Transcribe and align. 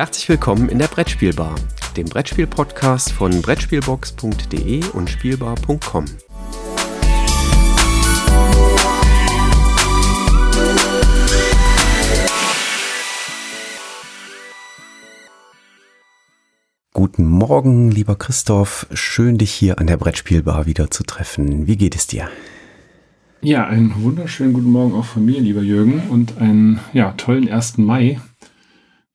Herzlich 0.00 0.30
willkommen 0.30 0.70
in 0.70 0.78
der 0.78 0.86
Brettspielbar, 0.86 1.56
dem 1.94 2.06
Brettspiel-Podcast 2.06 3.12
von 3.12 3.42
Brettspielbox.de 3.42 4.82
und 4.94 5.10
Spielbar.com. 5.10 6.06
Guten 16.94 17.26
Morgen, 17.26 17.90
lieber 17.90 18.16
Christoph. 18.16 18.86
Schön, 18.94 19.36
dich 19.36 19.52
hier 19.52 19.78
an 19.78 19.86
der 19.86 19.98
Brettspielbar 19.98 20.64
wieder 20.64 20.90
zu 20.90 21.02
treffen. 21.02 21.66
Wie 21.66 21.76
geht 21.76 21.94
es 21.94 22.06
dir? 22.06 22.30
Ja, 23.42 23.66
einen 23.66 24.02
wunderschönen 24.02 24.54
guten 24.54 24.70
Morgen 24.70 24.94
auch 24.94 25.04
von 25.04 25.26
mir, 25.26 25.42
lieber 25.42 25.60
Jürgen, 25.60 26.04
und 26.08 26.38
einen 26.38 26.80
ja, 26.94 27.12
tollen 27.18 27.50
1. 27.50 27.76
Mai. 27.76 28.18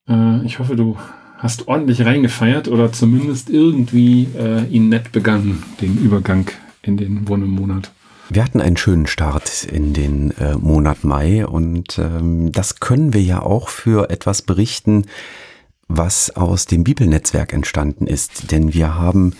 Äh, 0.08 0.44
ich 0.44 0.58
hoffe, 0.58 0.76
du 0.76 0.96
hast 1.38 1.68
ordentlich 1.68 2.04
reingefeiert 2.04 2.68
oder 2.68 2.92
zumindest 2.92 3.50
irgendwie 3.50 4.28
äh, 4.38 4.64
ihn 4.66 4.88
nett 4.88 5.12
begangen, 5.12 5.62
den 5.80 5.98
Übergang 5.98 6.50
in 6.82 6.96
den 6.96 7.28
Wonnemonat. 7.28 7.90
Wir 8.28 8.42
hatten 8.42 8.60
einen 8.60 8.76
schönen 8.76 9.06
Start 9.06 9.64
in 9.64 9.92
den 9.92 10.32
äh, 10.32 10.56
Monat 10.56 11.04
Mai 11.04 11.46
und 11.46 11.98
ähm, 11.98 12.50
das 12.50 12.80
können 12.80 13.12
wir 13.12 13.22
ja 13.22 13.40
auch 13.40 13.68
für 13.68 14.10
etwas 14.10 14.42
berichten, 14.42 15.04
was 15.86 16.34
aus 16.34 16.66
dem 16.66 16.82
Bibelnetzwerk 16.82 17.52
entstanden 17.52 18.08
ist. 18.08 18.50
Denn 18.50 18.74
wir 18.74 18.96
haben 18.96 19.34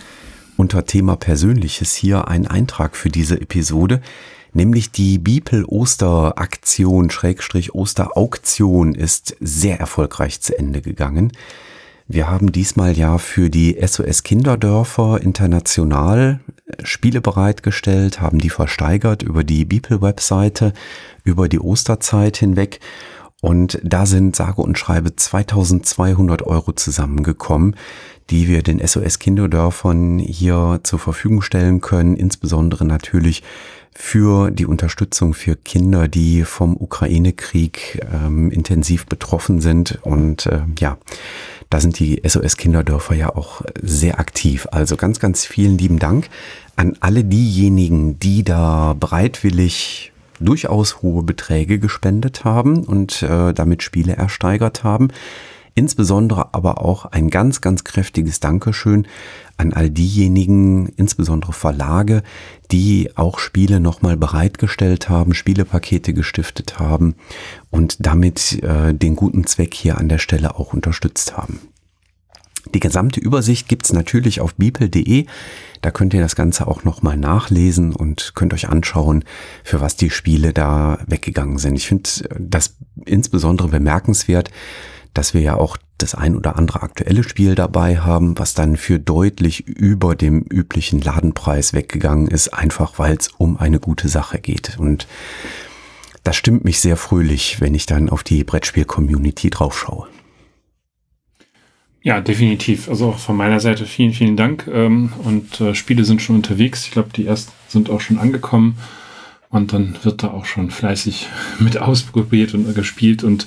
unter 0.56 0.84
Thema 0.84 1.16
Persönliches 1.16 1.94
hier 1.94 2.28
einen 2.28 2.46
Eintrag 2.46 2.96
für 2.96 3.08
diese 3.08 3.40
Episode, 3.40 4.00
nämlich 4.56 4.90
die 4.90 5.18
Bibel-Osteraktion, 5.18 7.10
Schrägstrich 7.10 7.74
Osterauktion 7.74 8.94
ist 8.94 9.36
sehr 9.38 9.78
erfolgreich 9.78 10.40
zu 10.40 10.58
Ende 10.58 10.80
gegangen. 10.80 11.32
Wir 12.08 12.28
haben 12.28 12.52
diesmal 12.52 12.96
ja 12.96 13.18
für 13.18 13.50
die 13.50 13.76
SOS 13.84 14.22
Kinderdörfer 14.22 15.20
international 15.20 16.40
Spiele 16.82 17.20
bereitgestellt, 17.20 18.20
haben 18.20 18.38
die 18.38 18.50
versteigert 18.50 19.22
über 19.22 19.44
die 19.44 19.64
Bibel-Webseite, 19.64 20.72
über 21.22 21.48
die 21.48 21.60
Osterzeit 21.60 22.36
hinweg. 22.36 22.80
Und 23.42 23.78
da 23.84 24.06
sind 24.06 24.34
sage 24.34 24.62
und 24.62 24.78
schreibe 24.78 25.14
2200 25.14 26.42
Euro 26.42 26.72
zusammengekommen, 26.72 27.76
die 28.30 28.48
wir 28.48 28.62
den 28.62 28.84
SOS 28.84 29.18
Kinderdörfern 29.18 30.18
hier 30.18 30.80
zur 30.82 30.98
Verfügung 30.98 31.42
stellen 31.42 31.80
können, 31.80 32.16
insbesondere 32.16 32.84
natürlich 32.84 33.42
für 33.98 34.50
die 34.50 34.66
Unterstützung 34.66 35.32
für 35.32 35.56
Kinder, 35.56 36.06
die 36.06 36.44
vom 36.44 36.76
Ukraine-Krieg 36.76 38.06
ähm, 38.12 38.50
intensiv 38.50 39.06
betroffen 39.06 39.60
sind. 39.60 39.98
Und 40.02 40.46
äh, 40.46 40.60
ja, 40.78 40.98
da 41.70 41.80
sind 41.80 41.98
die 41.98 42.20
SOS 42.26 42.56
Kinderdörfer 42.56 43.14
ja 43.14 43.34
auch 43.34 43.62
sehr 43.80 44.20
aktiv. 44.20 44.68
Also 44.70 44.96
ganz, 44.96 45.18
ganz 45.18 45.46
vielen 45.46 45.78
lieben 45.78 45.98
Dank 45.98 46.28
an 46.76 46.96
alle 47.00 47.24
diejenigen, 47.24 48.18
die 48.18 48.44
da 48.44 48.94
bereitwillig 48.98 50.12
durchaus 50.40 51.00
hohe 51.00 51.22
Beträge 51.22 51.78
gespendet 51.78 52.44
haben 52.44 52.84
und 52.84 53.22
äh, 53.22 53.54
damit 53.54 53.82
Spiele 53.82 54.14
ersteigert 54.14 54.84
haben. 54.84 55.08
Insbesondere 55.78 56.54
aber 56.54 56.80
auch 56.80 57.04
ein 57.04 57.28
ganz, 57.28 57.60
ganz 57.60 57.84
kräftiges 57.84 58.40
Dankeschön 58.40 59.06
an 59.58 59.74
all 59.74 59.90
diejenigen, 59.90 60.86
insbesondere 60.96 61.52
Verlage, 61.52 62.22
die 62.72 63.10
auch 63.14 63.38
Spiele 63.38 63.78
nochmal 63.78 64.16
bereitgestellt 64.16 65.10
haben, 65.10 65.34
Spielepakete 65.34 66.14
gestiftet 66.14 66.78
haben 66.78 67.14
und 67.70 67.98
damit 68.00 68.62
äh, 68.62 68.94
den 68.94 69.16
guten 69.16 69.46
Zweck 69.46 69.74
hier 69.74 69.98
an 69.98 70.08
der 70.08 70.16
Stelle 70.16 70.54
auch 70.56 70.72
unterstützt 70.72 71.36
haben. 71.36 71.60
Die 72.74 72.80
gesamte 72.80 73.20
Übersicht 73.20 73.68
gibt's 73.68 73.92
natürlich 73.92 74.40
auf 74.40 74.54
bipel.de. 74.54 75.26
Da 75.82 75.90
könnt 75.90 76.14
ihr 76.14 76.22
das 76.22 76.36
Ganze 76.36 76.66
auch 76.66 76.84
nochmal 76.84 77.18
nachlesen 77.18 77.94
und 77.94 78.32
könnt 78.34 78.54
euch 78.54 78.70
anschauen, 78.70 79.24
für 79.62 79.82
was 79.82 79.96
die 79.96 80.10
Spiele 80.10 80.54
da 80.54 80.98
weggegangen 81.06 81.58
sind. 81.58 81.76
Ich 81.76 81.86
finde 81.86 82.08
das 82.38 82.76
insbesondere 83.04 83.68
bemerkenswert, 83.68 84.50
dass 85.16 85.34
wir 85.34 85.40
ja 85.40 85.56
auch 85.56 85.76
das 85.98 86.14
ein 86.14 86.36
oder 86.36 86.56
andere 86.56 86.82
aktuelle 86.82 87.22
Spiel 87.22 87.54
dabei 87.54 87.98
haben, 87.98 88.38
was 88.38 88.54
dann 88.54 88.76
für 88.76 88.98
deutlich 88.98 89.66
über 89.66 90.14
dem 90.14 90.42
üblichen 90.42 91.00
Ladenpreis 91.00 91.72
weggegangen 91.72 92.28
ist, 92.28 92.48
einfach 92.48 92.98
weil 92.98 93.16
es 93.16 93.28
um 93.28 93.56
eine 93.56 93.80
gute 93.80 94.08
Sache 94.08 94.38
geht. 94.38 94.78
Und 94.78 95.06
das 96.22 96.36
stimmt 96.36 96.64
mich 96.64 96.80
sehr 96.80 96.96
fröhlich, 96.96 97.60
wenn 97.60 97.74
ich 97.74 97.86
dann 97.86 98.10
auf 98.10 98.22
die 98.24 98.44
Brettspiel-Community 98.44 99.48
draufschaue. 99.50 100.08
Ja, 102.02 102.20
definitiv. 102.20 102.88
Also 102.88 103.08
auch 103.08 103.18
von 103.18 103.36
meiner 103.36 103.58
Seite 103.58 103.84
vielen, 103.84 104.12
vielen 104.12 104.36
Dank. 104.36 104.68
Ähm, 104.72 105.12
und 105.24 105.60
äh, 105.60 105.74
Spiele 105.74 106.04
sind 106.04 106.22
schon 106.22 106.36
unterwegs. 106.36 106.84
Ich 106.84 106.92
glaube, 106.92 107.08
die 107.14 107.26
ersten 107.26 107.52
sind 107.68 107.90
auch 107.90 108.00
schon 108.00 108.18
angekommen. 108.18 108.76
Und 109.48 109.72
dann 109.72 109.96
wird 110.02 110.22
da 110.22 110.30
auch 110.30 110.44
schon 110.44 110.70
fleißig 110.70 111.26
mit 111.58 111.78
ausprobiert 111.78 112.54
und 112.54 112.72
gespielt. 112.74 113.24
Und 113.24 113.46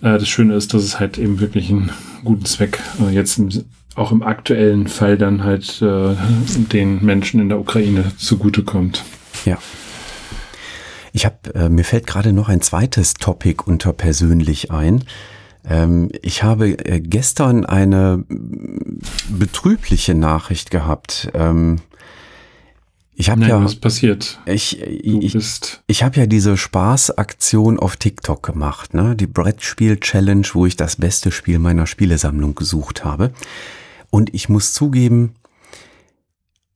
äh, 0.00 0.18
das 0.18 0.28
Schöne 0.28 0.54
ist, 0.54 0.74
dass 0.74 0.82
es 0.82 1.00
halt 1.00 1.18
eben 1.18 1.40
wirklich 1.40 1.70
einen 1.70 1.90
guten 2.24 2.44
Zweck 2.44 2.80
äh, 3.00 3.12
jetzt 3.12 3.38
im, 3.38 3.50
auch 3.94 4.12
im 4.12 4.22
aktuellen 4.22 4.88
Fall 4.88 5.16
dann 5.16 5.44
halt 5.44 5.80
äh, 5.82 6.14
den 6.72 7.04
Menschen 7.04 7.40
in 7.40 7.48
der 7.48 7.58
Ukraine 7.58 8.12
zugutekommt. 8.16 9.04
Ja. 9.44 9.58
Ich 11.12 11.24
habe, 11.24 11.36
äh, 11.54 11.68
mir 11.70 11.84
fällt 11.84 12.06
gerade 12.06 12.32
noch 12.32 12.48
ein 12.48 12.60
zweites 12.60 13.14
Topic 13.14 13.62
unter 13.64 13.94
persönlich 13.94 14.70
ein. 14.70 15.04
Ähm, 15.68 16.10
ich 16.22 16.42
habe 16.42 16.72
äh, 16.72 17.00
gestern 17.00 17.64
eine 17.64 18.24
betrübliche 19.30 20.14
Nachricht 20.14 20.70
gehabt. 20.70 21.30
Ähm, 21.34 21.80
ich 23.18 23.30
habe 23.30 23.46
ja 23.46 23.64
was 23.64 23.76
passiert. 23.76 24.38
Ich 24.44 24.80
ich, 24.80 25.36
ich 25.86 26.02
habe 26.02 26.20
ja 26.20 26.26
diese 26.26 26.56
Spaßaktion 26.56 27.78
auf 27.78 27.96
TikTok 27.96 28.42
gemacht, 28.42 28.92
ne? 28.92 29.16
Die 29.16 29.26
Brettspiel 29.26 29.98
Challenge, 29.98 30.46
wo 30.52 30.66
ich 30.66 30.76
das 30.76 30.96
beste 30.96 31.32
Spiel 31.32 31.58
meiner 31.58 31.86
Spielesammlung 31.86 32.54
gesucht 32.54 33.04
habe. 33.04 33.32
Und 34.10 34.34
ich 34.34 34.50
muss 34.50 34.74
zugeben, 34.74 35.34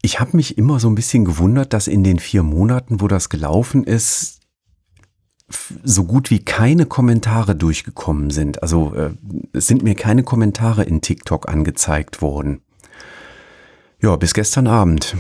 ich 0.03 0.19
habe 0.19 0.37
mich 0.37 0.57
immer 0.57 0.81
so 0.81 0.89
ein 0.89 0.95
bisschen 0.95 1.27
gewundert, 1.27 1.75
dass 1.75 1.87
in 1.87 2.03
den 2.03 2.19
vier 2.19 2.43
Monaten, 2.43 3.03
wo 3.03 3.09
das 3.09 3.29
gelaufen 3.29 3.85
ist, 3.85 4.41
so 5.85 6.05
gut 6.05 6.31
wie 6.31 6.39
keine 6.39 6.87
Kommentare 6.87 7.55
durchgekommen 7.55 8.31
sind. 8.31 8.63
Also 8.63 8.95
äh, 8.95 9.11
es 9.53 9.67
sind 9.67 9.83
mir 9.83 9.95
keine 9.95 10.23
Kommentare 10.23 10.85
in 10.85 11.03
TikTok 11.03 11.49
angezeigt 11.49 12.23
worden. 12.23 12.63
Ja, 14.01 14.17
bis 14.17 14.33
gestern 14.33 14.67
Abend. 14.67 15.17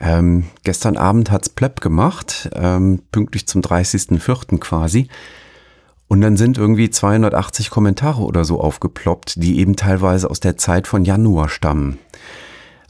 Ähm, 0.00 0.44
gestern 0.62 0.96
Abend 0.96 1.30
hat's 1.30 1.48
Plepp 1.48 1.80
gemacht, 1.80 2.50
ähm, 2.54 3.02
pünktlich 3.12 3.46
zum 3.46 3.62
30.04. 3.62 4.58
quasi. 4.58 5.08
Und 6.08 6.20
dann 6.20 6.36
sind 6.36 6.58
irgendwie 6.58 6.90
280 6.90 7.70
Kommentare 7.70 8.22
oder 8.22 8.44
so 8.44 8.60
aufgeploppt, 8.60 9.42
die 9.42 9.58
eben 9.58 9.76
teilweise 9.76 10.30
aus 10.30 10.40
der 10.40 10.56
Zeit 10.56 10.86
von 10.86 11.04
Januar 11.04 11.48
stammen. 11.48 11.98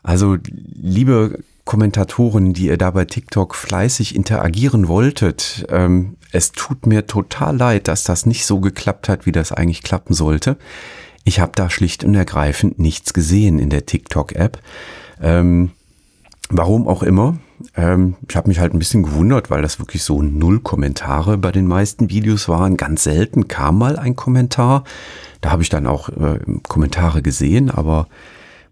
Also, 0.03 0.37
liebe 0.51 1.39
Kommentatoren, 1.65 2.53
die 2.53 2.67
ihr 2.67 2.77
da 2.77 2.91
bei 2.91 3.07
TikTok 3.07 3.55
fleißig 3.55 4.15
interagieren 4.15 4.89
wolltet, 4.89 5.65
ähm, 5.71 6.17
es 6.33 6.53
tut 6.53 6.87
mir 6.87 7.07
total 7.07 7.57
leid, 7.57 7.89
dass 7.89 8.05
das 8.05 8.27
nicht 8.27 8.45
so 8.45 8.61
geklappt 8.61 9.09
hat, 9.09 9.25
wie 9.25 9.33
das 9.33 9.53
eigentlich 9.53 9.83
klappen 9.83 10.13
sollte. 10.13 10.59
Ich 11.25 11.41
habe 11.41 11.53
da 11.55 11.71
schlicht 11.71 12.05
und 12.05 12.15
ergreifend 12.15 12.79
nichts 12.79 13.15
gesehen 13.15 13.59
in 13.59 13.71
der 13.71 13.87
TikTok-App. 13.87 14.61
Ähm, 15.23 15.71
Warum 16.51 16.87
auch 16.87 17.03
immer. 17.03 17.37
Ähm, 17.77 18.17
ich 18.29 18.37
habe 18.37 18.49
mich 18.49 18.59
halt 18.59 18.75
ein 18.75 18.79
bisschen 18.79 19.03
gewundert, 19.03 19.51
weil 19.51 19.63
das 19.63 19.79
wirklich 19.79 20.03
so 20.03 20.23
null 20.23 20.61
Kommentare 20.61 21.39
bei 21.39 21.53
den 21.53 21.67
meisten 21.67 22.11
Videos 22.11 22.49
waren. 22.49 22.77
Ganz 22.77 23.05
selten 23.05 23.49
kam 23.49 23.79
mal 23.79 23.99
ein 23.99 24.17
Kommentar. 24.17 24.85
Da 25.41 25.51
habe 25.51 25.63
ich 25.63 25.69
dann 25.69 25.87
auch 25.87 26.09
äh, 26.11 26.39
Kommentare 26.69 27.23
gesehen, 27.23 27.71
aber 27.71 28.09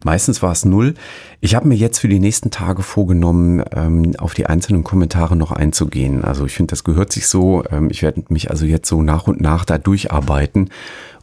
meistens 0.04 0.42
war 0.42 0.52
es 0.52 0.64
null. 0.64 0.94
Ich 1.40 1.54
habe 1.54 1.68
mir 1.68 1.74
jetzt 1.74 1.98
für 1.98 2.08
die 2.08 2.20
nächsten 2.20 2.50
Tage 2.50 2.82
vorgenommen, 2.82 3.62
ähm, 3.74 4.14
auf 4.18 4.34
die 4.34 4.46
einzelnen 4.46 4.84
Kommentare 4.84 5.36
noch 5.36 5.52
einzugehen. 5.52 6.24
Also 6.24 6.44
ich 6.46 6.54
finde, 6.54 6.72
das 6.72 6.84
gehört 6.84 7.12
sich 7.12 7.26
so. 7.26 7.64
Ähm, 7.70 7.88
ich 7.90 8.02
werde 8.02 8.24
mich 8.28 8.50
also 8.50 8.66
jetzt 8.66 8.88
so 8.88 9.02
nach 9.02 9.26
und 9.26 9.40
nach 9.40 9.64
da 9.64 9.78
durcharbeiten 9.78 10.70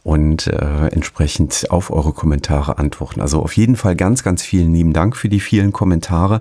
und 0.02 0.46
äh, 0.46 0.88
entsprechend 0.88 1.70
auf 1.70 1.90
eure 1.90 2.12
Kommentare 2.12 2.78
antworten. 2.78 3.20
Also 3.20 3.42
auf 3.42 3.56
jeden 3.56 3.76
Fall 3.76 3.96
ganz, 3.96 4.22
ganz 4.22 4.42
vielen 4.42 4.72
lieben 4.74 4.92
Dank 4.92 5.16
für 5.16 5.28
die 5.28 5.40
vielen 5.40 5.72
Kommentare 5.72 6.40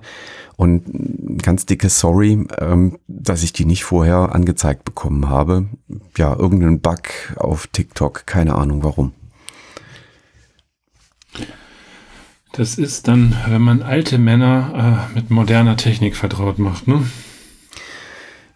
und 0.55 1.41
ganz 1.43 1.65
dicke 1.65 1.89
Sorry, 1.89 2.45
ähm, 2.59 2.99
dass 3.07 3.43
ich 3.43 3.53
die 3.53 3.65
nicht 3.65 3.83
vorher 3.83 4.33
angezeigt 4.33 4.85
bekommen 4.85 5.29
habe. 5.29 5.65
Ja, 6.17 6.35
irgendein 6.35 6.81
Bug 6.81 7.01
auf 7.35 7.67
TikTok, 7.67 8.25
keine 8.25 8.55
Ahnung 8.55 8.83
warum. 8.83 9.13
Das 12.53 12.77
ist 12.77 13.07
dann, 13.07 13.37
wenn 13.47 13.61
man 13.61 13.83
alte 13.83 14.17
Männer 14.17 15.07
äh, 15.13 15.15
mit 15.15 15.29
moderner 15.29 15.77
Technik 15.77 16.15
vertraut 16.15 16.59
macht, 16.59 16.87
ne? 16.87 17.05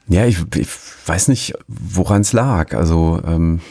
Ja, 0.07 0.25
ich, 0.25 0.39
ich 0.55 0.67
weiß 1.05 1.29
nicht, 1.29 1.53
woran 1.67 2.21
es 2.21 2.33
lag. 2.33 2.73
Also 2.73 3.21
ähm, 3.25 3.61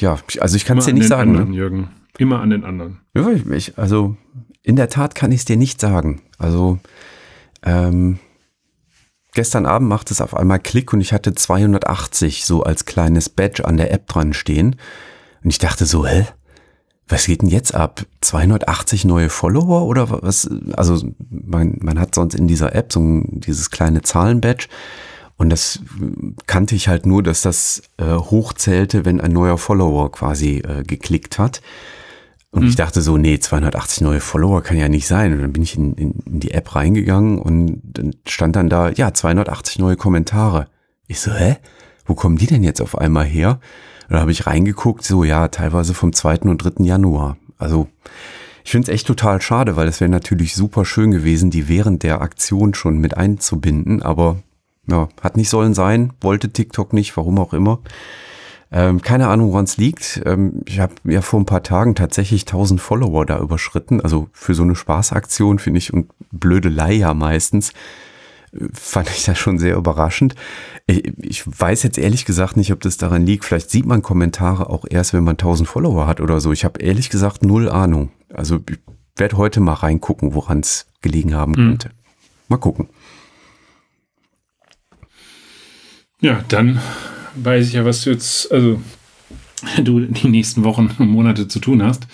ja, 0.00 0.18
also 0.40 0.56
ich 0.56 0.64
kann 0.64 0.78
es 0.78 0.86
dir 0.86 0.94
nicht 0.94 1.08
sagen. 1.08 1.30
Anderen, 1.30 1.50
ne? 1.50 1.56
Jürgen. 1.56 1.88
immer 2.18 2.40
an 2.40 2.50
den 2.50 2.64
anderen. 2.64 3.00
Ja, 3.14 3.28
ich, 3.30 3.78
also 3.78 4.16
in 4.62 4.76
der 4.76 4.88
Tat 4.88 5.14
kann 5.14 5.32
ich 5.32 5.40
es 5.40 5.44
dir 5.44 5.56
nicht 5.56 5.80
sagen. 5.80 6.22
Also 6.38 6.78
ähm, 7.62 8.18
gestern 9.32 9.66
Abend 9.66 9.88
macht 9.88 10.10
es 10.10 10.20
auf 10.20 10.36
einmal 10.36 10.58
Klick 10.58 10.92
und 10.92 11.00
ich 11.00 11.12
hatte 11.12 11.34
280 11.34 12.44
so 12.44 12.62
als 12.62 12.84
kleines 12.84 13.28
Badge 13.28 13.64
an 13.64 13.76
der 13.76 13.92
App 13.92 14.06
dran 14.08 14.32
stehen. 14.32 14.76
Und 15.44 15.50
ich 15.50 15.58
dachte 15.58 15.86
so, 15.86 16.06
hä? 16.06 16.26
Was 17.08 17.26
geht 17.26 17.42
denn 17.42 17.48
jetzt 17.48 17.72
ab? 17.72 18.04
280 18.20 19.04
neue 19.04 19.28
Follower 19.28 19.86
oder 19.86 20.10
was? 20.10 20.50
Also 20.72 21.12
man, 21.30 21.78
man 21.80 22.00
hat 22.00 22.16
sonst 22.16 22.34
in 22.34 22.48
dieser 22.48 22.74
App 22.74 22.92
so 22.92 22.98
ein, 22.98 23.40
dieses 23.40 23.70
kleine 23.70 24.02
Zahlenbadge 24.02 24.66
und 25.38 25.50
das 25.50 25.80
kannte 26.46 26.74
ich 26.74 26.88
halt 26.88 27.04
nur, 27.04 27.22
dass 27.22 27.42
das 27.42 27.82
äh, 27.98 28.04
hochzählte, 28.04 29.04
wenn 29.04 29.20
ein 29.20 29.32
neuer 29.32 29.58
Follower 29.58 30.10
quasi 30.10 30.58
äh, 30.58 30.82
geklickt 30.82 31.38
hat. 31.38 31.60
Und 32.50 32.62
mhm. 32.62 32.68
ich 32.68 32.76
dachte 32.76 33.02
so, 33.02 33.18
nee, 33.18 33.38
280 33.38 34.00
neue 34.00 34.20
Follower 34.20 34.62
kann 34.62 34.78
ja 34.78 34.88
nicht 34.88 35.06
sein. 35.06 35.34
Und 35.34 35.42
dann 35.42 35.52
bin 35.52 35.62
ich 35.62 35.76
in, 35.76 35.92
in, 35.94 36.12
in 36.24 36.40
die 36.40 36.52
App 36.52 36.74
reingegangen 36.74 37.38
und 37.38 37.82
dann 37.84 38.14
stand 38.26 38.56
dann 38.56 38.70
da, 38.70 38.90
ja, 38.90 39.12
280 39.12 39.78
neue 39.78 39.96
Kommentare. 39.96 40.68
Ich 41.06 41.20
so, 41.20 41.32
hä? 41.32 41.56
Wo 42.06 42.14
kommen 42.14 42.38
die 42.38 42.46
denn 42.46 42.62
jetzt 42.62 42.80
auf 42.80 42.96
einmal 42.96 43.26
her? 43.26 43.60
Und 44.08 44.14
da 44.14 44.20
habe 44.20 44.32
ich 44.32 44.46
reingeguckt, 44.46 45.04
so 45.04 45.22
ja, 45.22 45.48
teilweise 45.48 45.92
vom 45.92 46.14
2. 46.14 46.40
und 46.42 46.58
3. 46.58 46.84
Januar. 46.84 47.36
Also 47.58 47.88
ich 48.64 48.70
finde 48.70 48.90
es 48.90 48.94
echt 48.94 49.06
total 49.06 49.42
schade, 49.42 49.76
weil 49.76 49.88
es 49.88 50.00
wäre 50.00 50.10
natürlich 50.10 50.54
super 50.54 50.84
schön 50.84 51.10
gewesen, 51.10 51.50
die 51.50 51.68
während 51.68 52.02
der 52.04 52.22
Aktion 52.22 52.74
schon 52.74 52.98
mit 52.98 53.16
einzubinden, 53.16 54.02
aber 54.02 54.38
ja, 54.90 55.08
hat 55.20 55.36
nicht 55.36 55.50
sollen 55.50 55.74
sein, 55.74 56.12
wollte 56.20 56.50
TikTok 56.50 56.92
nicht, 56.92 57.16
warum 57.16 57.38
auch 57.38 57.52
immer. 57.52 57.80
Ähm, 58.72 59.00
keine 59.00 59.28
Ahnung, 59.28 59.52
woran 59.52 59.64
es 59.64 59.76
liegt. 59.76 60.22
Ähm, 60.26 60.62
ich 60.66 60.80
habe 60.80 60.94
ja 61.04 61.22
vor 61.22 61.40
ein 61.40 61.46
paar 61.46 61.62
Tagen 61.62 61.94
tatsächlich 61.94 62.42
1000 62.42 62.80
Follower 62.80 63.24
da 63.24 63.38
überschritten. 63.38 64.00
Also 64.00 64.28
für 64.32 64.54
so 64.54 64.64
eine 64.64 64.74
Spaßaktion 64.74 65.58
finde 65.58 65.78
ich 65.78 65.92
und 65.92 66.10
Blödelei 66.32 66.94
ja 66.94 67.14
meistens 67.14 67.70
äh, 68.52 68.66
fand 68.72 69.08
ich 69.10 69.24
das 69.24 69.38
schon 69.38 69.58
sehr 69.58 69.76
überraschend. 69.76 70.34
Ich, 70.88 71.12
ich, 71.18 71.44
weiß 71.46 71.84
jetzt 71.84 71.98
ehrlich 71.98 72.24
gesagt 72.24 72.56
nicht, 72.56 72.72
ob 72.72 72.80
das 72.80 72.96
daran 72.96 73.24
liegt. 73.24 73.44
Vielleicht 73.44 73.70
sieht 73.70 73.86
man 73.86 74.02
Kommentare 74.02 74.68
auch 74.68 74.84
erst, 74.88 75.12
wenn 75.12 75.24
man 75.24 75.34
1000 75.34 75.68
Follower 75.68 76.08
hat 76.08 76.20
oder 76.20 76.40
so. 76.40 76.50
Ich 76.50 76.64
habe 76.64 76.80
ehrlich 76.80 77.08
gesagt 77.08 77.44
null 77.44 77.68
Ahnung. 77.68 78.10
Also 78.34 78.58
ich 78.68 78.78
werde 79.14 79.36
heute 79.36 79.60
mal 79.60 79.74
reingucken, 79.74 80.34
woran 80.34 80.60
es 80.60 80.86
gelegen 81.02 81.36
haben 81.36 81.52
mhm. 81.52 81.54
könnte. 81.54 81.90
Mal 82.48 82.58
gucken. 82.58 82.88
Ja, 86.20 86.44
dann 86.48 86.80
weiß 87.34 87.68
ich 87.68 87.74
ja, 87.74 87.84
was 87.84 88.02
du 88.02 88.10
jetzt, 88.10 88.50
also 88.50 88.80
du 89.82 90.00
die 90.00 90.28
nächsten 90.28 90.64
Wochen 90.64 90.90
und 90.98 91.08
Monate 91.08 91.48
zu 91.48 91.60
tun 91.60 91.82
hast. 91.82 92.06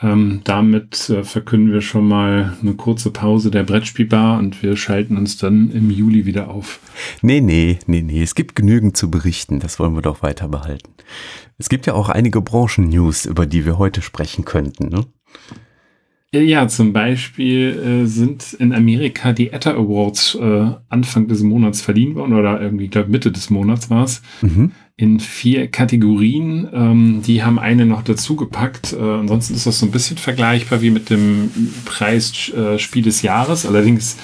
Ähm, 0.00 0.42
damit 0.44 1.10
äh, 1.10 1.24
verkünden 1.24 1.72
wir 1.72 1.80
schon 1.80 2.06
mal 2.06 2.56
eine 2.62 2.74
kurze 2.74 3.10
Pause 3.10 3.50
der 3.50 3.64
Brettspielbar 3.64 4.38
und 4.38 4.62
wir 4.62 4.76
schalten 4.76 5.16
uns 5.16 5.38
dann 5.38 5.72
im 5.72 5.90
Juli 5.90 6.24
wieder 6.24 6.50
auf. 6.50 6.78
Nee, 7.20 7.40
nee, 7.40 7.80
nee, 7.86 8.02
nee. 8.02 8.22
Es 8.22 8.36
gibt 8.36 8.54
genügend 8.54 8.96
zu 8.96 9.10
berichten. 9.10 9.58
Das 9.58 9.80
wollen 9.80 9.96
wir 9.96 10.02
doch 10.02 10.22
weiter 10.22 10.46
behalten. 10.46 10.92
Es 11.58 11.68
gibt 11.68 11.86
ja 11.86 11.94
auch 11.94 12.08
einige 12.08 12.40
Branchen-News, 12.40 13.26
über 13.26 13.44
die 13.44 13.64
wir 13.64 13.78
heute 13.78 14.00
sprechen 14.00 14.44
könnten, 14.44 14.88
ne? 14.88 15.04
Ja, 16.30 16.68
zum 16.68 16.92
Beispiel 16.92 18.02
äh, 18.02 18.06
sind 18.06 18.52
in 18.52 18.74
Amerika 18.74 19.32
die 19.32 19.50
ETA 19.50 19.72
Awards 19.72 20.34
äh, 20.34 20.72
Anfang 20.90 21.26
des 21.26 21.42
Monats 21.42 21.80
verliehen 21.80 22.16
worden 22.16 22.34
oder 22.34 22.60
irgendwie, 22.60 22.84
ich 22.84 22.90
glaube 22.90 23.10
Mitte 23.10 23.32
des 23.32 23.48
Monats 23.48 23.88
war 23.88 24.04
es. 24.04 24.20
Mhm. 24.42 24.72
In 24.98 25.20
vier 25.20 25.68
Kategorien. 25.68 26.68
Ähm, 26.74 27.22
die 27.26 27.44
haben 27.44 27.58
eine 27.58 27.86
noch 27.86 28.02
dazu 28.02 28.36
gepackt. 28.36 28.92
Äh, 28.92 29.00
ansonsten 29.00 29.54
ist 29.54 29.66
das 29.66 29.78
so 29.78 29.86
ein 29.86 29.90
bisschen 29.90 30.18
vergleichbar 30.18 30.82
wie 30.82 30.90
mit 30.90 31.08
dem 31.08 31.50
Preis 31.86 32.50
äh, 32.50 32.78
Spiel 32.78 33.04
des 33.04 33.22
Jahres. 33.22 33.64
Allerdings 33.64 34.18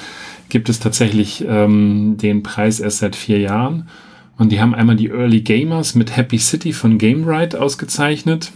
gibt 0.51 0.69
es 0.69 0.81
tatsächlich 0.81 1.43
ähm, 1.49 2.19
den 2.19 2.43
Preis 2.43 2.81
erst 2.81 2.99
seit 2.99 3.17
vier 3.17 3.39
Jahren. 3.39 3.89
Und 4.37 4.53
die 4.53 4.61
haben 4.61 4.75
einmal 4.75 4.97
die 4.97 5.09
Early 5.09 5.41
Gamers 5.41 5.95
mit 5.95 6.15
Happy 6.17 6.39
City 6.39 6.75
von 6.75 6.99
GameRide 6.99 7.59
ausgezeichnet 7.59 8.53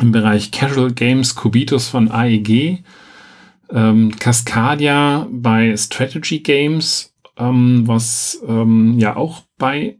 im 0.00 0.12
Bereich 0.12 0.50
Casual 0.50 0.92
Games 0.92 1.34
Kubitus 1.34 1.88
von 1.88 2.10
AEG, 2.10 2.82
ähm, 3.70 4.16
Cascadia 4.18 5.26
bei 5.30 5.76
Strategy 5.76 6.40
Games, 6.40 7.14
ähm, 7.36 7.82
was 7.86 8.42
ähm, 8.46 8.98
ja 8.98 9.16
auch 9.16 9.42
bei 9.58 9.98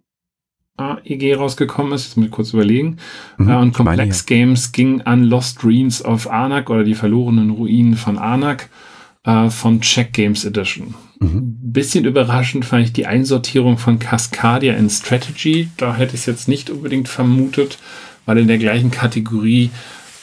AEG 0.76 1.36
rausgekommen 1.36 1.92
ist, 1.92 2.04
jetzt 2.06 2.16
muss 2.16 2.26
ich 2.26 2.32
kurz 2.32 2.52
überlegen. 2.52 2.96
Mhm, 3.38 3.48
äh, 3.48 3.56
und 3.56 3.72
Complex 3.74 3.98
meine, 3.98 4.10
ja. 4.10 4.44
Games 4.46 4.72
ging 4.72 5.02
an 5.02 5.24
Lost 5.24 5.64
Ruins 5.64 6.04
of 6.04 6.28
Anak 6.28 6.70
oder 6.70 6.84
die 6.84 6.94
verlorenen 6.94 7.50
Ruinen 7.50 7.96
von 7.96 8.18
Anak 8.18 8.70
äh, 9.24 9.50
von 9.50 9.80
Check 9.80 10.12
Games 10.12 10.44
Edition. 10.44 10.94
Mhm. 11.20 11.58
Bisschen 11.60 12.04
überraschend 12.04 12.64
fand 12.64 12.84
ich 12.84 12.92
die 12.92 13.06
Einsortierung 13.06 13.78
von 13.78 13.98
Cascadia 13.98 14.74
in 14.74 14.90
Strategy. 14.90 15.68
Da 15.76 15.94
hätte 15.94 16.14
ich 16.14 16.20
es 16.20 16.26
jetzt 16.26 16.48
nicht 16.48 16.70
unbedingt 16.70 17.08
vermutet 17.08 17.78
weil 18.26 18.38
in 18.38 18.48
der 18.48 18.58
gleichen 18.58 18.90
Kategorie 18.90 19.70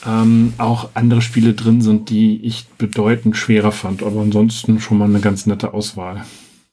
ähm, 0.06 0.54
auch 0.58 0.90
andere 0.94 1.22
Spiele 1.22 1.54
drin 1.54 1.82
sind, 1.82 2.10
die 2.10 2.42
ich 2.44 2.68
bedeutend 2.78 3.36
schwerer 3.36 3.72
fand. 3.72 4.02
Aber 4.02 4.20
ansonsten 4.20 4.80
schon 4.80 4.98
mal 4.98 5.08
eine 5.08 5.20
ganz 5.20 5.46
nette 5.46 5.74
Auswahl. 5.74 6.24